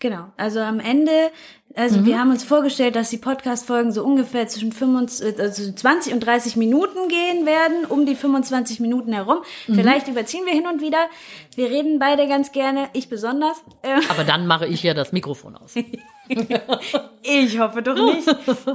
Genau. 0.00 0.24
Also 0.36 0.60
am 0.60 0.80
Ende, 0.80 1.30
also 1.76 2.00
mhm. 2.00 2.06
wir 2.06 2.18
haben 2.18 2.30
uns 2.30 2.42
vorgestellt, 2.42 2.96
dass 2.96 3.10
die 3.10 3.18
Podcast-Folgen 3.18 3.92
so 3.92 4.04
ungefähr 4.04 4.48
zwischen 4.48 4.72
25, 4.72 5.38
also 5.38 5.72
20 5.72 6.12
und 6.12 6.20
30 6.20 6.56
Minuten 6.56 7.08
gehen 7.08 7.46
werden, 7.46 7.84
um 7.88 8.04
die 8.04 8.16
25 8.16 8.80
Minuten 8.80 9.12
herum. 9.12 9.38
Mhm. 9.68 9.74
Vielleicht 9.74 10.08
überziehen 10.08 10.44
wir 10.44 10.52
hin 10.52 10.66
und 10.66 10.82
wieder. 10.82 11.06
Wir 11.54 11.70
reden 11.70 11.98
beide 11.98 12.26
ganz 12.26 12.50
gerne, 12.50 12.88
ich 12.94 13.08
besonders. 13.08 13.62
Aber 14.08 14.24
dann 14.24 14.46
mache 14.46 14.66
ich 14.66 14.82
ja 14.82 14.92
das 14.92 15.12
Mikrofon 15.12 15.56
aus. 15.56 15.74
ich 17.22 17.58
hoffe 17.58 17.82
doch 17.82 17.94
nicht. 17.94 18.28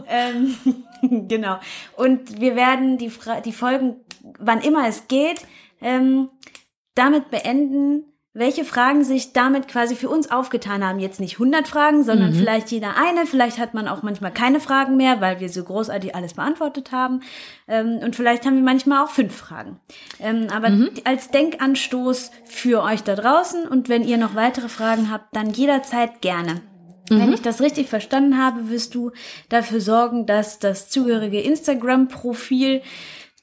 ähm, 0.07 0.55
genau. 1.27 1.59
Und 1.95 2.39
wir 2.39 2.55
werden 2.55 2.97
die, 2.97 3.09
Fra 3.09 3.41
die 3.41 3.53
Folgen, 3.53 3.97
wann 4.39 4.61
immer 4.61 4.87
es 4.87 5.07
geht, 5.07 5.41
ähm, 5.81 6.29
damit 6.95 7.29
beenden, 7.29 8.05
welche 8.35 8.65
Fragen 8.65 9.05
sich 9.05 9.31
damit 9.31 9.69
quasi 9.69 9.95
für 9.95 10.09
uns 10.09 10.29
aufgetan 10.29 10.85
haben. 10.85 10.99
Jetzt 10.99 11.21
nicht 11.21 11.35
100 11.35 11.69
Fragen, 11.69 12.03
sondern 12.03 12.31
mhm. 12.31 12.35
vielleicht 12.35 12.69
jeder 12.69 12.97
eine. 12.97 13.25
Vielleicht 13.25 13.59
hat 13.59 13.73
man 13.73 13.87
auch 13.87 14.03
manchmal 14.03 14.31
keine 14.31 14.59
Fragen 14.59 14.97
mehr, 14.97 15.21
weil 15.21 15.39
wir 15.39 15.47
so 15.47 15.63
großartig 15.63 16.15
alles 16.15 16.33
beantwortet 16.33 16.91
haben. 16.91 17.21
Ähm, 17.69 17.99
und 18.03 18.17
vielleicht 18.17 18.45
haben 18.45 18.57
wir 18.57 18.63
manchmal 18.63 19.05
auch 19.05 19.09
fünf 19.09 19.33
Fragen. 19.33 19.79
Ähm, 20.19 20.47
aber 20.53 20.69
mhm. 20.69 20.89
als 21.05 21.29
Denkanstoß 21.29 22.31
für 22.43 22.83
euch 22.83 23.03
da 23.03 23.15
draußen. 23.15 23.69
Und 23.69 23.87
wenn 23.87 24.03
ihr 24.03 24.17
noch 24.17 24.35
weitere 24.35 24.67
Fragen 24.67 25.09
habt, 25.11 25.33
dann 25.33 25.51
jederzeit 25.51 26.21
gerne. 26.21 26.61
Mhm. 27.09 27.19
Wenn 27.19 27.33
ich 27.33 27.41
das 27.41 27.61
richtig 27.61 27.87
verstanden 27.89 28.37
habe, 28.37 28.69
wirst 28.69 28.95
du 28.95 29.11
dafür 29.49 29.81
sorgen, 29.81 30.25
dass 30.25 30.59
das 30.59 30.89
zugehörige 30.89 31.41
Instagram-Profil 31.41 32.81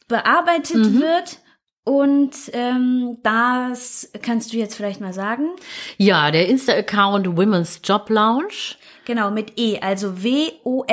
bearbeitet 0.08 0.76
mhm. 0.76 1.00
wird 1.00 1.38
Und 1.84 2.32
ähm, 2.52 3.18
das 3.22 4.10
kannst 4.22 4.52
du 4.52 4.56
jetzt 4.56 4.76
vielleicht 4.76 5.00
mal 5.00 5.12
sagen. 5.12 5.48
Ja, 5.96 6.30
der 6.30 6.48
Insta-Account 6.48 7.36
Women's 7.36 7.80
Job 7.82 8.08
Lounge. 8.08 8.76
Genau, 9.04 9.32
mit 9.32 9.58
E, 9.58 9.80
also 9.80 10.22
W-O-M-E-N. 10.22 10.84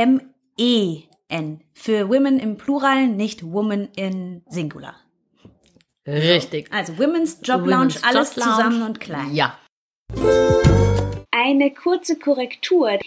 Für 1.74 2.10
Women 2.10 2.40
im 2.40 2.58
Plural, 2.58 3.08
nicht 3.08 3.44
Woman 3.44 3.90
in 3.96 4.42
Singular. 4.50 4.96
Richtig. 6.08 6.74
Also 6.74 6.98
Women's 6.98 7.38
Job 7.44 7.68
Lounge, 7.68 7.94
Women's 7.94 8.04
alles 8.04 8.36
Job 8.36 8.46
Lounge. 8.46 8.56
zusammen 8.58 8.82
und 8.82 9.00
klein. 9.00 9.36
Ja. 9.36 9.60
Eine 11.41 11.71
kurze 11.71 12.19
Korrektur. 12.19 12.99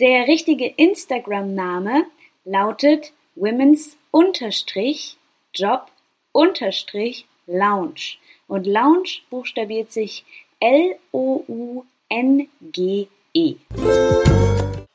Der 0.00 0.26
richtige 0.26 0.68
Instagram-Name 0.68 2.06
lautet 2.46 3.12
Women's 3.34 3.98
unterstrich 4.10 5.18
Job 5.52 5.90
unterstrich 6.32 7.26
Lounge. 7.46 8.16
Und 8.46 8.66
Lounge 8.66 9.20
buchstabiert 9.28 9.92
sich 9.92 10.24
L-O-U-N-G-E. 10.60 11.06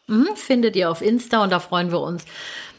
Mhm, 0.07 0.35
findet 0.35 0.75
ihr 0.75 0.89
auf 0.89 1.03
Insta 1.03 1.43
und 1.43 1.51
da 1.51 1.59
freuen 1.59 1.91
wir 1.91 1.99
uns 1.99 2.25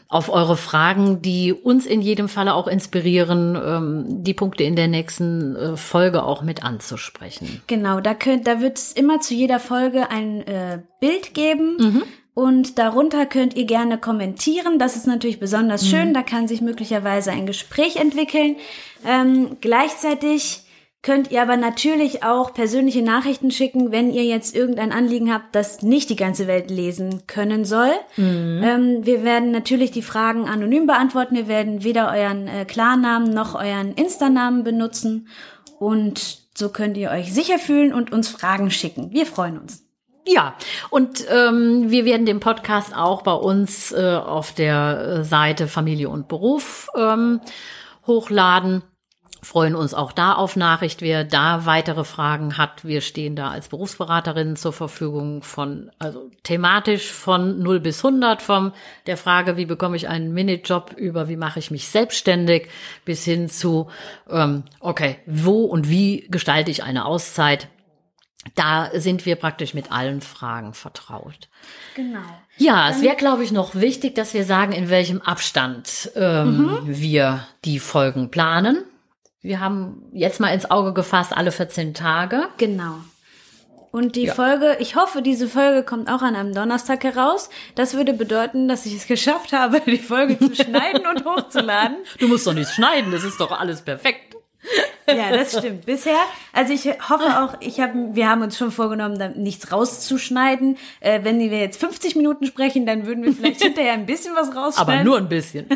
auf 0.07 0.29
eure 0.29 0.55
Fragen, 0.55 1.21
die 1.21 1.51
uns 1.51 1.85
in 1.85 2.01
jedem 2.01 2.29
Falle 2.29 2.53
auch 2.53 2.67
inspirieren, 2.67 3.55
ähm, 3.55 4.23
die 4.23 4.33
Punkte 4.33 4.63
in 4.63 4.75
der 4.75 4.87
nächsten 4.87 5.55
äh, 5.55 5.77
Folge 5.77 6.23
auch 6.23 6.41
mit 6.43 6.63
anzusprechen. 6.63 7.61
Genau, 7.67 7.99
da 7.99 8.13
könnt, 8.13 8.47
da 8.47 8.61
wird 8.61 8.77
es 8.77 8.91
immer 8.91 9.19
zu 9.19 9.33
jeder 9.33 9.59
Folge 9.59 10.09
ein 10.11 10.41
äh, 10.41 10.79
Bild 10.99 11.33
geben. 11.33 12.03
Und 12.35 12.77
darunter 12.77 13.25
könnt 13.25 13.55
ihr 13.55 13.63
gerne 13.63 13.97
kommentieren. 13.97 14.77
Das 14.77 14.97
ist 14.97 15.07
natürlich 15.07 15.39
besonders 15.39 15.87
schön. 15.87 16.13
Da 16.13 16.21
kann 16.21 16.49
sich 16.49 16.59
möglicherweise 16.59 17.31
ein 17.31 17.45
Gespräch 17.45 17.95
entwickeln. 17.95 18.57
Ähm, 19.07 19.55
gleichzeitig 19.61 20.64
könnt 21.05 21.29
ihr 21.29 21.43
aber 21.43 21.55
natürlich 21.55 22.23
auch 22.23 22.51
persönliche 22.51 23.03
Nachrichten 23.03 23.51
schicken, 23.51 23.91
wenn 23.91 24.11
ihr 24.11 24.23
jetzt 24.23 24.55
irgendein 24.55 24.91
Anliegen 24.91 25.31
habt, 25.31 25.53
das 25.53 25.83
nicht 25.83 26.09
die 26.09 26.15
ganze 26.15 26.47
Welt 26.47 26.71
lesen 26.71 27.27
können 27.27 27.63
soll. 27.63 27.91
Ähm, 28.63 29.05
wir 29.05 29.23
werden 29.23 29.51
natürlich 29.51 29.91
die 29.91 30.01
Fragen 30.01 30.49
anonym 30.49 30.87
beantworten. 30.87 31.35
Wir 31.35 31.47
werden 31.47 31.83
weder 31.83 32.11
euren 32.11 32.47
äh, 32.47 32.65
Klarnamen 32.65 33.31
noch 33.31 33.53
euren 33.53 33.93
Insta-Namen 33.93 34.63
benutzen. 34.63 35.27
Und 35.77 36.39
so 36.57 36.69
könnt 36.69 36.97
ihr 36.97 37.11
euch 37.11 37.31
sicher 37.31 37.59
fühlen 37.59 37.93
und 37.93 38.11
uns 38.11 38.27
Fragen 38.27 38.71
schicken. 38.71 39.11
Wir 39.11 39.27
freuen 39.27 39.59
uns. 39.59 39.83
Ja, 40.27 40.55
und 40.89 41.23
ähm, 41.29 41.91
wir 41.91 42.05
werden 42.05 42.25
den 42.25 42.39
Podcast 42.39 42.95
auch 42.95 43.21
bei 43.21 43.33
uns 43.33 43.91
äh, 43.91 44.15
auf 44.15 44.53
der 44.53 45.19
äh, 45.19 45.23
Seite 45.23 45.67
Familie 45.67 46.09
und 46.09 46.27
Beruf 46.27 46.89
ähm, 46.97 47.41
hochladen. 48.07 48.81
Freuen 49.45 49.75
uns 49.75 49.93
auch 49.93 50.11
da 50.11 50.33
auf 50.33 50.55
Nachricht, 50.55 51.03
wer 51.03 51.23
da 51.23 51.67
weitere 51.67 52.03
Fragen 52.03 52.57
hat. 52.57 52.83
Wir 52.83 53.01
stehen 53.01 53.35
da 53.35 53.51
als 53.51 53.67
Berufsberaterinnen 53.67 54.55
zur 54.55 54.73
Verfügung 54.73 55.43
von, 55.43 55.91
also 55.99 56.31
thematisch 56.41 57.11
von 57.11 57.59
0 57.59 57.79
bis 57.79 58.03
100, 58.03 58.41
vom 58.41 58.73
der 59.05 59.17
Frage, 59.17 59.55
wie 59.55 59.67
bekomme 59.67 59.97
ich 59.97 60.07
einen 60.07 60.33
Minijob 60.33 60.93
über, 60.97 61.29
wie 61.29 61.35
mache 61.35 61.59
ich 61.59 61.69
mich 61.69 61.89
selbstständig, 61.89 62.69
bis 63.05 63.23
hin 63.23 63.47
zu, 63.47 63.87
ähm, 64.31 64.63
okay, 64.79 65.19
wo 65.27 65.65
und 65.65 65.89
wie 65.89 66.25
gestalte 66.31 66.71
ich 66.71 66.81
eine 66.81 67.05
Auszeit. 67.05 67.67
Da 68.55 68.89
sind 68.95 69.27
wir 69.27 69.35
praktisch 69.35 69.75
mit 69.75 69.91
allen 69.91 70.21
Fragen 70.21 70.73
vertraut. 70.73 71.49
Genau. 71.95 72.19
Ja, 72.57 72.89
es 72.89 73.03
wäre, 73.03 73.15
glaube 73.15 73.43
ich, 73.43 73.51
noch 73.51 73.75
wichtig, 73.75 74.15
dass 74.15 74.33
wir 74.33 74.43
sagen, 74.43 74.71
in 74.71 74.89
welchem 74.89 75.21
Abstand 75.21 76.11
ähm, 76.15 76.79
wir 76.83 77.45
die 77.63 77.77
Folgen 77.77 78.31
planen. 78.31 78.83
Wir 79.45 79.59
haben 79.59 80.01
jetzt 80.11 80.39
mal 80.39 80.49
ins 80.53 80.69
Auge 80.71 80.91
gefasst, 80.93 81.31
alle 81.35 81.51
14 81.51 81.93
Tage. 81.93 82.47
Genau. 82.57 82.95
Und 83.91 84.15
die 84.15 84.23
Ja. 84.23 84.33
Folge, 84.33 84.75
ich 84.79 84.95
hoffe, 84.95 85.21
diese 85.21 85.47
Folge 85.47 85.83
kommt 85.83 86.09
auch 86.09 86.21
an 86.23 86.35
einem 86.35 86.53
Donnerstag 86.53 87.03
heraus. 87.03 87.49
Das 87.75 87.93
würde 87.93 88.13
bedeuten, 88.13 88.67
dass 88.67 88.85
ich 88.87 88.95
es 88.95 89.07
geschafft 89.15 89.53
habe, 89.53 89.81
die 89.85 89.99
Folge 89.99 90.39
zu 90.39 90.53
schneiden 90.63 91.03
und 91.07 91.25
hochzuladen. 91.25 91.97
Du 92.19 92.27
musst 92.27 92.47
doch 92.47 92.53
nichts 92.53 92.73
schneiden, 92.73 93.11
das 93.11 93.23
ist 93.23 93.39
doch 93.39 93.51
alles 93.51 93.83
perfekt. 93.83 94.35
Ja, 95.07 95.29
das 95.29 95.55
stimmt. 95.55 95.85
Bisher, 95.85 96.17
also 96.51 96.73
ich 96.73 96.87
hoffe 97.07 97.43
auch, 97.43 97.55
ich 97.59 97.79
hab, 97.79 97.91
wir 97.93 98.27
haben 98.27 98.41
uns 98.41 98.57
schon 98.57 98.71
vorgenommen, 98.71 99.19
da 99.19 99.27
nichts 99.29 99.71
rauszuschneiden. 99.71 100.77
Äh, 101.01 101.19
wenn 101.23 101.39
wir 101.39 101.59
jetzt 101.59 101.79
50 101.79 102.15
Minuten 102.15 102.47
sprechen, 102.47 102.87
dann 102.87 103.05
würden 103.05 103.23
wir 103.23 103.31
vielleicht 103.31 103.61
hinterher 103.61 103.93
ein 103.93 104.07
bisschen 104.07 104.33
was 104.35 104.55
rausschneiden. 104.55 104.93
Aber 104.95 105.03
nur 105.03 105.17
ein 105.17 105.29
bisschen. 105.29 105.67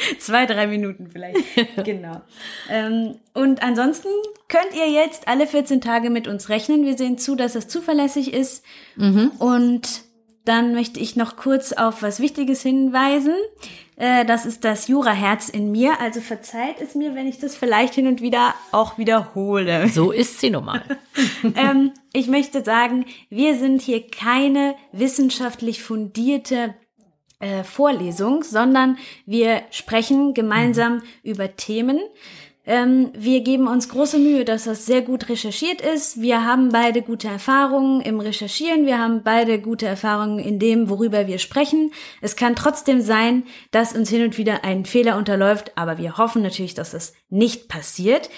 Zwei, 0.18 0.46
drei 0.46 0.66
Minuten 0.66 1.08
vielleicht. 1.10 1.38
genau. 1.84 2.20
Ähm, 2.68 3.16
und 3.34 3.62
ansonsten 3.62 4.08
könnt 4.48 4.74
ihr 4.74 4.90
jetzt 4.90 5.28
alle 5.28 5.46
14 5.46 5.80
Tage 5.80 6.10
mit 6.10 6.28
uns 6.28 6.48
rechnen. 6.48 6.84
Wir 6.84 6.96
sehen 6.96 7.18
zu, 7.18 7.36
dass 7.36 7.54
es 7.54 7.68
zuverlässig 7.68 8.32
ist. 8.32 8.64
Und 9.38 10.02
dann 10.44 10.74
möchte 10.74 11.00
ich 11.00 11.16
noch 11.16 11.36
kurz 11.36 11.72
auf 11.72 12.02
was 12.02 12.18
Wichtiges 12.20 12.62
hinweisen. 12.62 13.34
Äh, 13.96 14.24
das 14.24 14.46
ist 14.46 14.64
das 14.64 14.88
Jura-Herz 14.88 15.50
in 15.50 15.70
mir. 15.70 16.00
Also 16.00 16.20
verzeiht 16.20 16.80
es 16.80 16.94
mir, 16.94 17.14
wenn 17.14 17.26
ich 17.26 17.38
das 17.38 17.54
vielleicht 17.54 17.94
hin 17.94 18.06
und 18.06 18.22
wieder 18.22 18.54
auch 18.72 18.96
wiederhole. 18.96 19.88
So 19.88 20.10
ist 20.10 20.40
sie 20.40 20.50
nun 20.50 20.64
mal. 20.64 20.82
ähm, 21.54 21.92
ich 22.12 22.26
möchte 22.26 22.64
sagen, 22.64 23.04
wir 23.28 23.56
sind 23.56 23.82
hier 23.82 24.06
keine 24.06 24.74
wissenschaftlich 24.92 25.82
fundierte 25.82 26.74
äh, 27.40 27.64
Vorlesung, 27.64 28.44
sondern 28.44 28.96
wir 29.26 29.62
sprechen 29.70 30.34
gemeinsam 30.34 31.02
über 31.22 31.56
Themen. 31.56 31.98
Ähm, 32.66 33.10
wir 33.14 33.40
geben 33.40 33.66
uns 33.66 33.88
große 33.88 34.18
Mühe, 34.18 34.44
dass 34.44 34.64
das 34.64 34.86
sehr 34.86 35.02
gut 35.02 35.28
recherchiert 35.28 35.80
ist. 35.80 36.20
Wir 36.20 36.44
haben 36.44 36.68
beide 36.68 37.02
gute 37.02 37.26
Erfahrungen 37.26 38.00
im 38.02 38.20
Recherchieren. 38.20 38.86
Wir 38.86 38.98
haben 38.98 39.22
beide 39.24 39.58
gute 39.60 39.86
Erfahrungen 39.86 40.38
in 40.38 40.58
dem, 40.58 40.90
worüber 40.90 41.26
wir 41.26 41.38
sprechen. 41.38 41.90
Es 42.20 42.36
kann 42.36 42.54
trotzdem 42.54 43.00
sein, 43.00 43.44
dass 43.70 43.94
uns 43.96 44.10
hin 44.10 44.22
und 44.22 44.38
wieder 44.38 44.62
ein 44.62 44.84
Fehler 44.84 45.16
unterläuft, 45.16 45.72
aber 45.76 45.98
wir 45.98 46.18
hoffen 46.18 46.42
natürlich, 46.42 46.74
dass 46.74 46.92
das 46.92 47.14
nicht 47.30 47.68
passiert. 47.68 48.28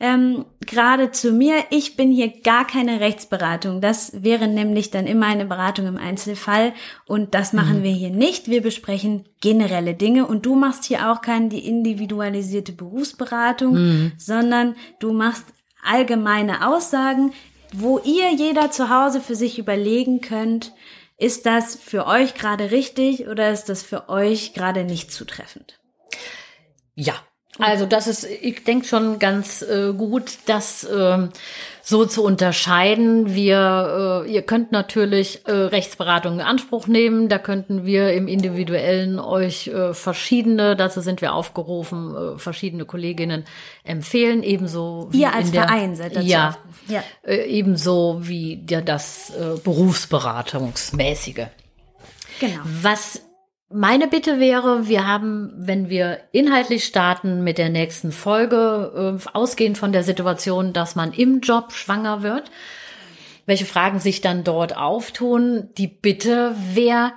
Ähm, 0.00 0.46
Gerade 0.66 1.10
zu 1.10 1.32
mir, 1.32 1.56
ich 1.70 1.96
bin 1.96 2.10
hier 2.10 2.28
gar 2.28 2.66
keine 2.66 3.00
Rechtsberatung. 3.00 3.80
Das 3.80 4.22
wäre 4.22 4.48
nämlich 4.48 4.90
dann 4.90 5.06
immer 5.06 5.26
eine 5.26 5.44
Beratung 5.44 5.86
im 5.86 5.96
Einzelfall 5.96 6.72
und 7.06 7.34
das 7.34 7.52
machen 7.52 7.82
wir 7.82 7.90
hier 7.90 8.10
nicht. 8.10 8.48
Wir 8.48 8.62
besprechen 8.62 9.24
generelle 9.40 9.94
Dinge 9.94 10.26
und 10.26 10.46
du 10.46 10.54
machst 10.54 10.84
hier 10.84 11.10
auch 11.10 11.22
keine 11.22 11.48
die 11.48 11.66
individualisierte 11.66 12.72
Berufsberatung, 12.72 14.12
sondern 14.16 14.76
du 15.00 15.12
machst 15.12 15.44
allgemeine 15.84 16.68
Aussagen, 16.68 17.32
wo 17.72 17.98
ihr 17.98 18.32
jeder 18.32 18.70
zu 18.70 18.90
Hause 18.90 19.20
für 19.20 19.34
sich 19.34 19.58
überlegen 19.58 20.20
könnt, 20.20 20.72
ist 21.16 21.46
das 21.46 21.76
für 21.76 22.06
euch 22.06 22.34
gerade 22.34 22.70
richtig 22.70 23.28
oder 23.28 23.50
ist 23.50 23.68
das 23.68 23.82
für 23.82 24.08
euch 24.08 24.54
gerade 24.54 24.84
nicht 24.84 25.12
zutreffend? 25.12 25.78
Ja, 26.94 27.14
also 27.60 27.86
das 27.86 28.06
ist, 28.06 28.24
ich 28.24 28.64
denke 28.64 28.86
schon 28.86 29.18
ganz 29.18 29.62
äh, 29.62 29.92
gut, 29.92 30.38
das 30.46 30.86
ähm, 30.92 31.30
so 31.82 32.04
zu 32.06 32.22
unterscheiden. 32.24 33.34
Wir, 33.34 34.24
äh, 34.26 34.32
ihr 34.32 34.42
könnt 34.42 34.72
natürlich 34.72 35.46
äh, 35.46 35.52
Rechtsberatung 35.52 36.34
in 36.34 36.40
Anspruch 36.40 36.86
nehmen. 36.86 37.28
Da 37.28 37.38
könnten 37.38 37.84
wir 37.84 38.12
im 38.12 38.28
Individuellen 38.28 39.18
euch 39.18 39.68
äh, 39.68 39.94
verschiedene, 39.94 40.76
dazu 40.76 41.00
sind 41.00 41.20
wir 41.20 41.34
aufgerufen, 41.34 42.14
äh, 42.14 42.38
verschiedene 42.38 42.84
Kolleginnen 42.84 43.44
empfehlen. 43.84 44.42
Ebenso 44.42 45.08
wie 45.10 45.22
Ihr 45.22 45.34
als 45.34 45.50
der, 45.50 45.64
Verein 45.64 45.96
seid 45.96 46.16
dazu 46.16 46.26
ja. 46.26 46.56
Ja. 46.88 47.02
Äh, 47.22 47.44
ebenso 47.46 48.20
wie 48.22 48.56
der, 48.56 48.82
das 48.82 49.30
äh, 49.30 49.58
Berufsberatungsmäßige. 49.62 51.46
Genau. 52.40 52.60
Was 52.64 53.22
meine 53.72 54.08
Bitte 54.08 54.40
wäre, 54.40 54.88
wir 54.88 55.06
haben, 55.06 55.52
wenn 55.56 55.88
wir 55.88 56.18
inhaltlich 56.32 56.84
starten 56.84 57.44
mit 57.44 57.56
der 57.56 57.68
nächsten 57.68 58.10
Folge, 58.10 59.18
äh, 59.22 59.28
ausgehend 59.32 59.78
von 59.78 59.92
der 59.92 60.02
Situation, 60.02 60.72
dass 60.72 60.96
man 60.96 61.12
im 61.12 61.40
Job 61.40 61.72
schwanger 61.72 62.22
wird, 62.22 62.50
welche 63.46 63.66
Fragen 63.66 64.00
sich 64.00 64.20
dann 64.20 64.44
dort 64.44 64.76
auftun, 64.76 65.70
die 65.78 65.86
Bitte, 65.86 66.54
wer 66.74 67.12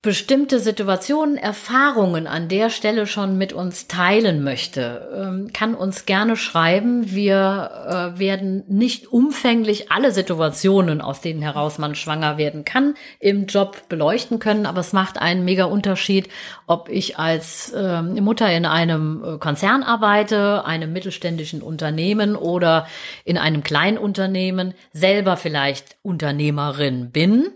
bestimmte 0.00 0.60
Situationen, 0.60 1.36
Erfahrungen 1.36 2.28
an 2.28 2.48
der 2.48 2.70
Stelle 2.70 3.08
schon 3.08 3.36
mit 3.36 3.52
uns 3.52 3.88
teilen 3.88 4.44
möchte, 4.44 5.10
ähm, 5.12 5.52
kann 5.52 5.74
uns 5.74 6.06
gerne 6.06 6.36
schreiben. 6.36 7.10
Wir 7.10 8.14
äh, 8.14 8.18
werden 8.20 8.62
nicht 8.68 9.08
umfänglich 9.08 9.90
alle 9.90 10.12
Situationen, 10.12 11.00
aus 11.00 11.20
denen 11.20 11.42
heraus 11.42 11.78
man 11.78 11.96
schwanger 11.96 12.38
werden 12.38 12.64
kann, 12.64 12.94
im 13.18 13.46
Job 13.46 13.88
beleuchten 13.88 14.38
können. 14.38 14.66
Aber 14.66 14.82
es 14.82 14.92
macht 14.92 15.20
einen 15.20 15.44
mega 15.44 15.64
Unterschied, 15.64 16.28
ob 16.68 16.88
ich 16.88 17.18
als 17.18 17.72
ähm, 17.76 18.14
Mutter 18.22 18.54
in 18.54 18.66
einem 18.66 19.24
äh, 19.24 19.38
Konzern 19.38 19.82
arbeite, 19.82 20.64
einem 20.64 20.92
mittelständischen 20.92 21.60
Unternehmen 21.60 22.36
oder 22.36 22.86
in 23.24 23.36
einem 23.36 23.64
Kleinunternehmen, 23.64 24.74
selber 24.92 25.36
vielleicht 25.36 25.96
Unternehmerin 26.02 27.10
bin 27.10 27.50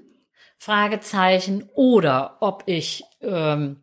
Fragezeichen 0.63 1.69
oder 1.75 2.37
ob 2.39 2.63
ich 2.67 3.03
ähm, 3.21 3.83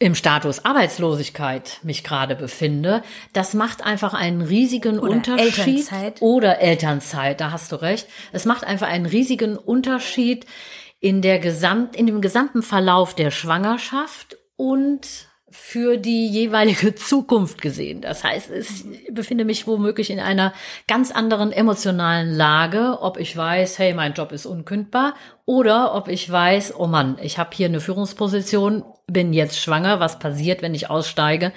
im 0.00 0.16
Status 0.16 0.64
Arbeitslosigkeit 0.64 1.78
mich 1.84 2.02
gerade 2.02 2.34
befinde, 2.34 3.04
das 3.32 3.54
macht 3.54 3.84
einfach 3.84 4.12
einen 4.12 4.40
riesigen 4.42 4.98
Oder 4.98 5.12
Unterschied. 5.12 5.58
Elternzeit. 5.58 6.20
Oder 6.20 6.58
Elternzeit, 6.58 7.40
da 7.40 7.52
hast 7.52 7.70
du 7.70 7.76
recht. 7.76 8.08
Es 8.32 8.44
macht 8.44 8.64
einfach 8.64 8.88
einen 8.88 9.06
riesigen 9.06 9.56
Unterschied 9.56 10.46
in 10.98 11.22
der 11.22 11.38
Gesamt, 11.38 11.94
in 11.94 12.08
dem 12.08 12.20
gesamten 12.20 12.64
Verlauf 12.64 13.14
der 13.14 13.30
Schwangerschaft 13.30 14.36
und 14.56 15.28
für 15.48 15.96
die 15.96 16.28
jeweilige 16.28 16.94
Zukunft 16.96 17.62
gesehen. 17.62 18.00
Das 18.00 18.24
heißt, 18.24 18.50
ich 18.50 19.14
befinde 19.14 19.44
mich 19.44 19.66
womöglich 19.66 20.10
in 20.10 20.20
einer 20.20 20.52
ganz 20.88 21.12
anderen 21.12 21.52
emotionalen 21.52 22.34
Lage, 22.34 22.98
ob 23.00 23.16
ich 23.16 23.36
weiß, 23.36 23.78
hey, 23.78 23.94
mein 23.94 24.14
Job 24.14 24.32
ist 24.32 24.44
unkündbar 24.44 25.14
oder 25.46 25.94
ob 25.94 26.08
ich 26.08 26.30
weiß, 26.30 26.74
oh 26.76 26.88
Mann, 26.88 27.18
ich 27.22 27.38
habe 27.38 27.50
hier 27.54 27.68
eine 27.68 27.80
Führungsposition, 27.80 28.82
bin 29.06 29.32
jetzt 29.32 29.60
schwanger, 29.60 30.00
was 30.00 30.18
passiert, 30.18 30.60
wenn 30.60 30.74
ich 30.74 30.90
aussteige? 30.90 31.52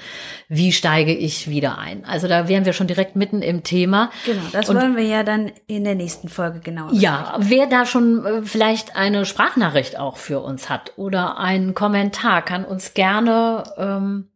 Wie 0.47 0.71
steige 0.71 1.11
ich 1.11 1.49
wieder 1.49 1.79
ein? 1.79 2.05
Also 2.05 2.27
da 2.27 2.47
wären 2.47 2.65
wir 2.65 2.73
schon 2.73 2.85
direkt 2.85 3.15
mitten 3.15 3.41
im 3.41 3.63
Thema. 3.63 4.11
Genau, 4.27 4.43
das 4.51 4.69
Und 4.69 4.77
wollen 4.77 4.95
wir 4.95 5.05
ja 5.05 5.23
dann 5.23 5.51
in 5.65 5.83
der 5.83 5.95
nächsten 5.95 6.29
Folge 6.29 6.59
genauer 6.59 6.93
ja, 6.93 7.35
wer 7.39 7.65
da 7.65 7.87
schon 7.87 8.23
äh, 8.23 8.41
vielleicht 8.43 8.95
eine 8.95 9.25
Sprachnachricht 9.25 9.97
auch 9.97 10.17
für 10.17 10.41
uns 10.41 10.69
hat 10.69 10.93
oder 10.95 11.39
einen 11.39 11.73
Kommentar, 11.73 12.43
kann 12.43 12.65
uns 12.65 12.93
gerne 12.93 13.63
ähm, 13.77 14.27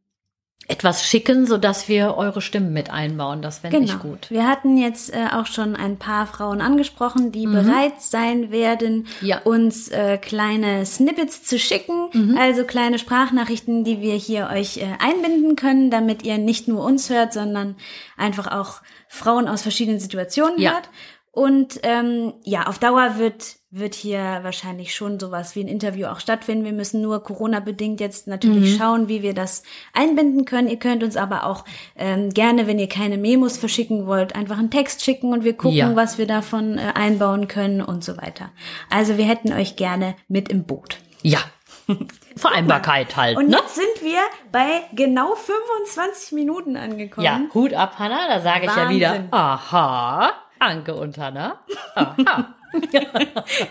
etwas 0.67 1.05
schicken, 1.05 1.45
so 1.45 1.57
dass 1.57 1.89
wir 1.89 2.15
eure 2.15 2.41
Stimmen 2.41 2.71
mit 2.71 2.89
einbauen. 2.89 3.41
Das 3.41 3.59
fände 3.59 3.79
Genau. 3.79 3.91
ich 3.93 3.99
gut. 3.99 4.29
Wir 4.31 4.47
hatten 4.47 4.77
jetzt 4.77 5.13
äh, 5.13 5.27
auch 5.33 5.45
schon 5.45 5.75
ein 5.75 5.97
paar 5.97 6.25
Frauen 6.25 6.61
angesprochen, 6.61 7.31
die 7.33 7.45
bereit 7.47 8.01
sein 8.01 8.49
werden, 8.49 9.07
Mhm. 9.21 9.27
Ja. 9.27 9.39
uns 9.43 9.89
äh, 9.89 10.17
kleine 10.17 10.85
Snippets 10.85 11.43
zu 11.43 11.59
schicken, 11.59 12.09
Mhm. 12.13 12.37
also 12.37 12.63
kleine 12.63 12.97
Sprachnachrichten, 12.97 13.83
die 13.83 13.99
wir 14.01 14.15
hier 14.15 14.49
euch 14.53 14.77
äh, 14.77 14.87
einbinden 14.99 15.55
können, 15.57 15.91
damit 15.91 16.23
ihr 16.23 16.37
nicht 16.37 16.67
nur 16.69 16.83
uns 16.83 17.09
hört, 17.09 17.33
sondern 17.33 17.75
einfach 18.15 18.47
auch 18.51 18.81
Frauen 19.09 19.47
aus 19.47 19.61
verschiedenen 19.63 19.99
Situationen 19.99 20.59
Ja. 20.59 20.71
hört. 20.71 20.89
Und 21.35 21.79
ähm, 21.81 22.33
ja, 22.43 22.67
auf 22.67 22.77
Dauer 22.77 23.17
wird 23.17 23.55
wird 23.75 23.95
hier 23.95 24.41
wahrscheinlich 24.43 24.93
schon 24.93 25.19
sowas 25.19 25.55
wie 25.55 25.61
ein 25.61 25.67
Interview 25.67 26.05
auch 26.05 26.19
stattfinden. 26.19 26.63
Wir 26.63 26.73
müssen 26.73 27.01
nur 27.01 27.23
Corona-bedingt 27.23 27.99
jetzt 27.99 28.27
natürlich 28.27 28.77
schauen, 28.77 29.07
wie 29.07 29.23
wir 29.23 29.33
das 29.33 29.63
einbinden 29.93 30.45
können. 30.45 30.67
Ihr 30.67 30.77
könnt 30.77 31.03
uns 31.03 31.17
aber 31.17 31.47
auch 31.47 31.65
ähm, 31.95 32.29
gerne, 32.29 32.67
wenn 32.67 32.77
ihr 32.77 32.87
keine 32.87 33.17
Memos 33.17 33.57
verschicken 33.57 34.05
wollt, 34.05 34.35
einfach 34.35 34.59
einen 34.59 34.69
Text 34.69 35.03
schicken 35.03 35.33
und 35.33 35.43
wir 35.43 35.57
gucken, 35.57 35.75
Ja. 35.75 35.95
was 35.95 36.19
wir 36.19 36.27
davon 36.27 36.77
äh, 36.77 36.91
einbauen 36.93 37.47
können 37.47 37.81
und 37.81 38.03
so 38.03 38.15
weiter. 38.15 38.51
Also 38.91 39.17
wir 39.17 39.25
hätten 39.25 39.51
euch 39.51 39.75
gerne 39.75 40.15
mit 40.27 40.49
im 40.49 40.65
Boot. 40.65 40.97
Ja. 41.23 41.39
Vereinbarkeit 42.35 43.15
halt, 43.17 43.37
Und 43.37 43.49
ne? 43.49 43.57
jetzt 43.57 43.73
sind 43.73 44.03
wir 44.03 44.19
bei 44.51 44.81
genau 44.93 45.33
25 45.33 46.33
Minuten 46.33 46.77
angekommen. 46.77 47.25
Ja, 47.25 47.41
Hut 47.55 47.73
ab, 47.73 47.97
Hanna, 47.97 48.27
da 48.27 48.39
sage 48.39 48.65
ich 48.67 48.75
ja 48.75 48.89
wieder, 48.89 49.23
aha, 49.31 50.31
Anke 50.63 50.95
und 50.95 51.17
Hanna. 51.17 51.59
Aha. 51.95 52.55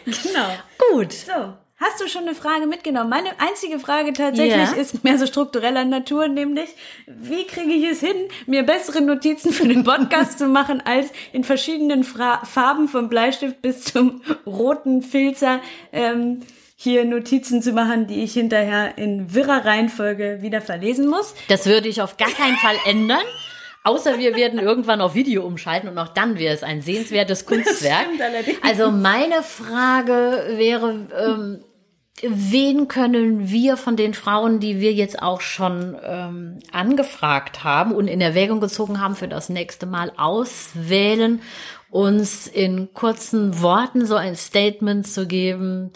genau. 0.04 0.48
Gut. 0.92 1.12
So, 1.12 1.32
hast 1.76 2.00
du 2.00 2.08
schon 2.08 2.22
eine 2.22 2.34
Frage 2.34 2.66
mitgenommen? 2.66 3.10
Meine 3.10 3.30
einzige 3.40 3.78
Frage 3.78 4.12
tatsächlich 4.12 4.54
Ja. 4.70 4.72
ist 4.72 5.02
mehr 5.04 5.18
so 5.18 5.26
struktureller 5.26 5.84
Natur, 5.84 6.28
nämlich, 6.28 6.68
wie 7.06 7.44
kriege 7.46 7.72
ich 7.72 7.84
es 7.90 8.00
hin, 8.00 8.16
mir 8.46 8.62
bessere 8.62 9.00
Notizen 9.00 9.52
für 9.52 9.66
den 9.66 9.84
Podcast 9.84 10.38
zu 10.38 10.46
machen, 10.46 10.82
als 10.84 11.10
in 11.32 11.44
verschiedenen 11.44 12.04
Fra 12.04 12.44
Farben 12.44 12.88
vom 12.88 13.08
Bleistift 13.08 13.60
bis 13.62 13.84
zum 13.84 14.22
roten 14.46 15.02
Filzer 15.02 15.60
ähm, 15.92 16.42
hier 16.76 17.04
Notizen 17.04 17.62
zu 17.62 17.72
machen, 17.72 18.06
die 18.08 18.24
ich 18.24 18.32
hinterher 18.32 18.98
in 18.98 19.34
wirrer 19.34 19.64
Reihenfolge 19.64 20.38
wieder 20.42 20.60
verlesen 20.60 21.06
muss. 21.08 21.34
Das 21.48 21.66
würde 21.66 21.88
ich 21.88 22.02
auf 22.02 22.16
gar 22.16 22.30
keinen 22.30 22.56
Fall 22.56 22.76
ändern. 22.86 23.22
Außer 23.84 24.18
wir 24.18 24.36
werden 24.36 24.60
irgendwann 24.60 25.00
auf 25.00 25.14
Video 25.14 25.44
umschalten 25.44 25.88
und 25.88 25.98
auch 25.98 26.08
dann 26.08 26.38
wäre 26.38 26.54
es 26.54 26.62
ein 26.62 26.82
sehenswertes 26.82 27.46
Kunstwerk. 27.46 28.06
Also 28.62 28.90
meine 28.90 29.42
Frage 29.42 30.54
wäre, 30.56 31.06
ähm, 31.18 31.64
wen 32.22 32.86
können 32.86 33.50
wir 33.50 33.76
von 33.76 33.96
den 33.96 34.14
Frauen, 34.14 34.60
die 34.60 34.80
wir 34.80 34.92
jetzt 34.92 35.20
auch 35.20 35.40
schon 35.40 35.96
ähm, 36.04 36.58
angefragt 36.70 37.64
haben 37.64 37.92
und 37.92 38.06
in 38.06 38.20
Erwägung 38.20 38.60
gezogen 38.60 39.00
haben, 39.00 39.16
für 39.16 39.28
das 39.28 39.48
nächste 39.48 39.86
Mal 39.86 40.12
auswählen, 40.16 41.42
uns 41.90 42.46
in 42.46 42.94
kurzen 42.94 43.60
Worten 43.60 44.06
so 44.06 44.14
ein 44.14 44.36
Statement 44.36 45.06
zu 45.06 45.26
geben, 45.26 45.92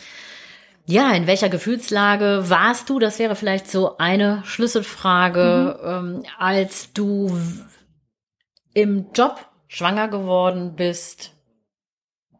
ja, 0.86 1.12
in 1.12 1.26
welcher 1.26 1.48
Gefühlslage 1.48 2.44
warst 2.48 2.88
du? 2.88 3.00
Das 3.00 3.18
wäre 3.18 3.34
vielleicht 3.34 3.68
so 3.68 3.98
eine 3.98 4.42
Schlüsselfrage, 4.44 5.80
ähm, 5.82 6.22
als 6.38 6.92
du 6.92 7.36
im 8.72 9.06
Job 9.12 9.44
schwanger 9.66 10.06
geworden 10.06 10.76
bist. 10.76 11.32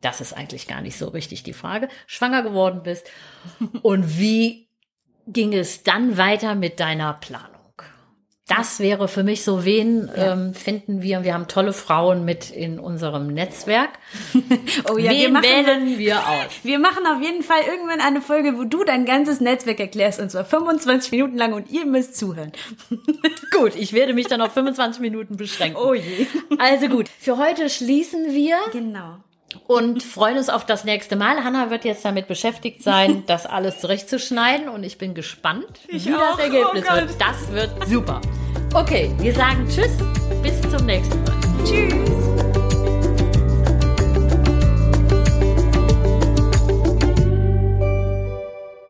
Das 0.00 0.20
ist 0.20 0.32
eigentlich 0.32 0.68
gar 0.68 0.80
nicht 0.80 0.96
so 0.96 1.08
richtig 1.08 1.42
die 1.42 1.54
Frage. 1.54 1.88
Schwanger 2.06 2.44
geworden 2.44 2.82
bist. 2.84 3.10
Und 3.82 4.18
wie 4.18 4.68
ging 5.26 5.52
es 5.52 5.82
dann 5.82 6.16
weiter 6.16 6.54
mit 6.54 6.78
deiner 6.78 7.14
Planung? 7.14 7.55
Das 8.48 8.78
wäre 8.78 9.08
für 9.08 9.24
mich 9.24 9.42
so, 9.42 9.64
wen 9.64 10.08
ähm, 10.14 10.54
finden 10.54 11.02
wir? 11.02 11.24
Wir 11.24 11.34
haben 11.34 11.48
tolle 11.48 11.72
Frauen 11.72 12.24
mit 12.24 12.50
in 12.50 12.78
unserem 12.78 13.26
Netzwerk. 13.28 13.90
Oh 14.88 14.98
ja, 14.98 15.10
wir 15.10 15.26
wen 15.26 15.32
machen, 15.32 15.44
wählen 15.44 15.98
wir 15.98 16.18
aus? 16.18 16.46
wir 16.62 16.78
machen 16.78 17.06
auf 17.06 17.20
jeden 17.20 17.42
Fall 17.42 17.62
irgendwann 17.68 18.00
eine 18.00 18.20
Folge, 18.20 18.56
wo 18.56 18.64
du 18.64 18.84
dein 18.84 19.04
ganzes 19.04 19.40
Netzwerk 19.40 19.80
erklärst, 19.80 20.20
und 20.20 20.30
zwar 20.30 20.44
25 20.44 21.10
Minuten 21.10 21.36
lang 21.36 21.54
und 21.54 21.70
ihr 21.70 21.86
müsst 21.86 22.16
zuhören. 22.16 22.52
Gut, 23.50 23.74
ich 23.74 23.92
werde 23.92 24.14
mich 24.14 24.28
dann 24.28 24.40
auf 24.40 24.52
25 24.52 25.00
Minuten 25.00 25.36
beschränken. 25.36 25.80
Oh 25.82 25.94
je. 25.94 26.26
Also 26.58 26.88
gut, 26.88 27.08
für 27.18 27.36
heute 27.38 27.68
schließen 27.68 28.32
wir 28.32 28.56
Genau. 28.72 29.18
Und 29.66 30.02
freuen 30.02 30.38
uns 30.38 30.48
auf 30.48 30.66
das 30.66 30.84
nächste 30.84 31.16
Mal. 31.16 31.42
Hanna 31.44 31.70
wird 31.70 31.84
jetzt 31.84 32.04
damit 32.04 32.28
beschäftigt 32.28 32.82
sein, 32.82 33.24
das 33.26 33.46
alles 33.46 33.80
zurechtzuschneiden 33.80 34.68
und 34.68 34.82
ich 34.84 34.98
bin 34.98 35.14
gespannt, 35.14 35.66
wie 35.88 36.14
auch. 36.14 36.36
das 36.36 36.38
Ergebnis 36.38 36.84
Oh 36.90 36.94
wird. 36.94 37.10
Das 37.20 37.52
wird 37.52 37.88
super. 37.88 38.20
Okay, 38.74 39.10
wir 39.18 39.34
sagen 39.34 39.66
Tschüss, 39.68 39.92
bis 40.42 40.60
zum 40.70 40.86
nächsten 40.86 41.22
Mal. 41.24 41.36
Tschüss. 41.64 42.25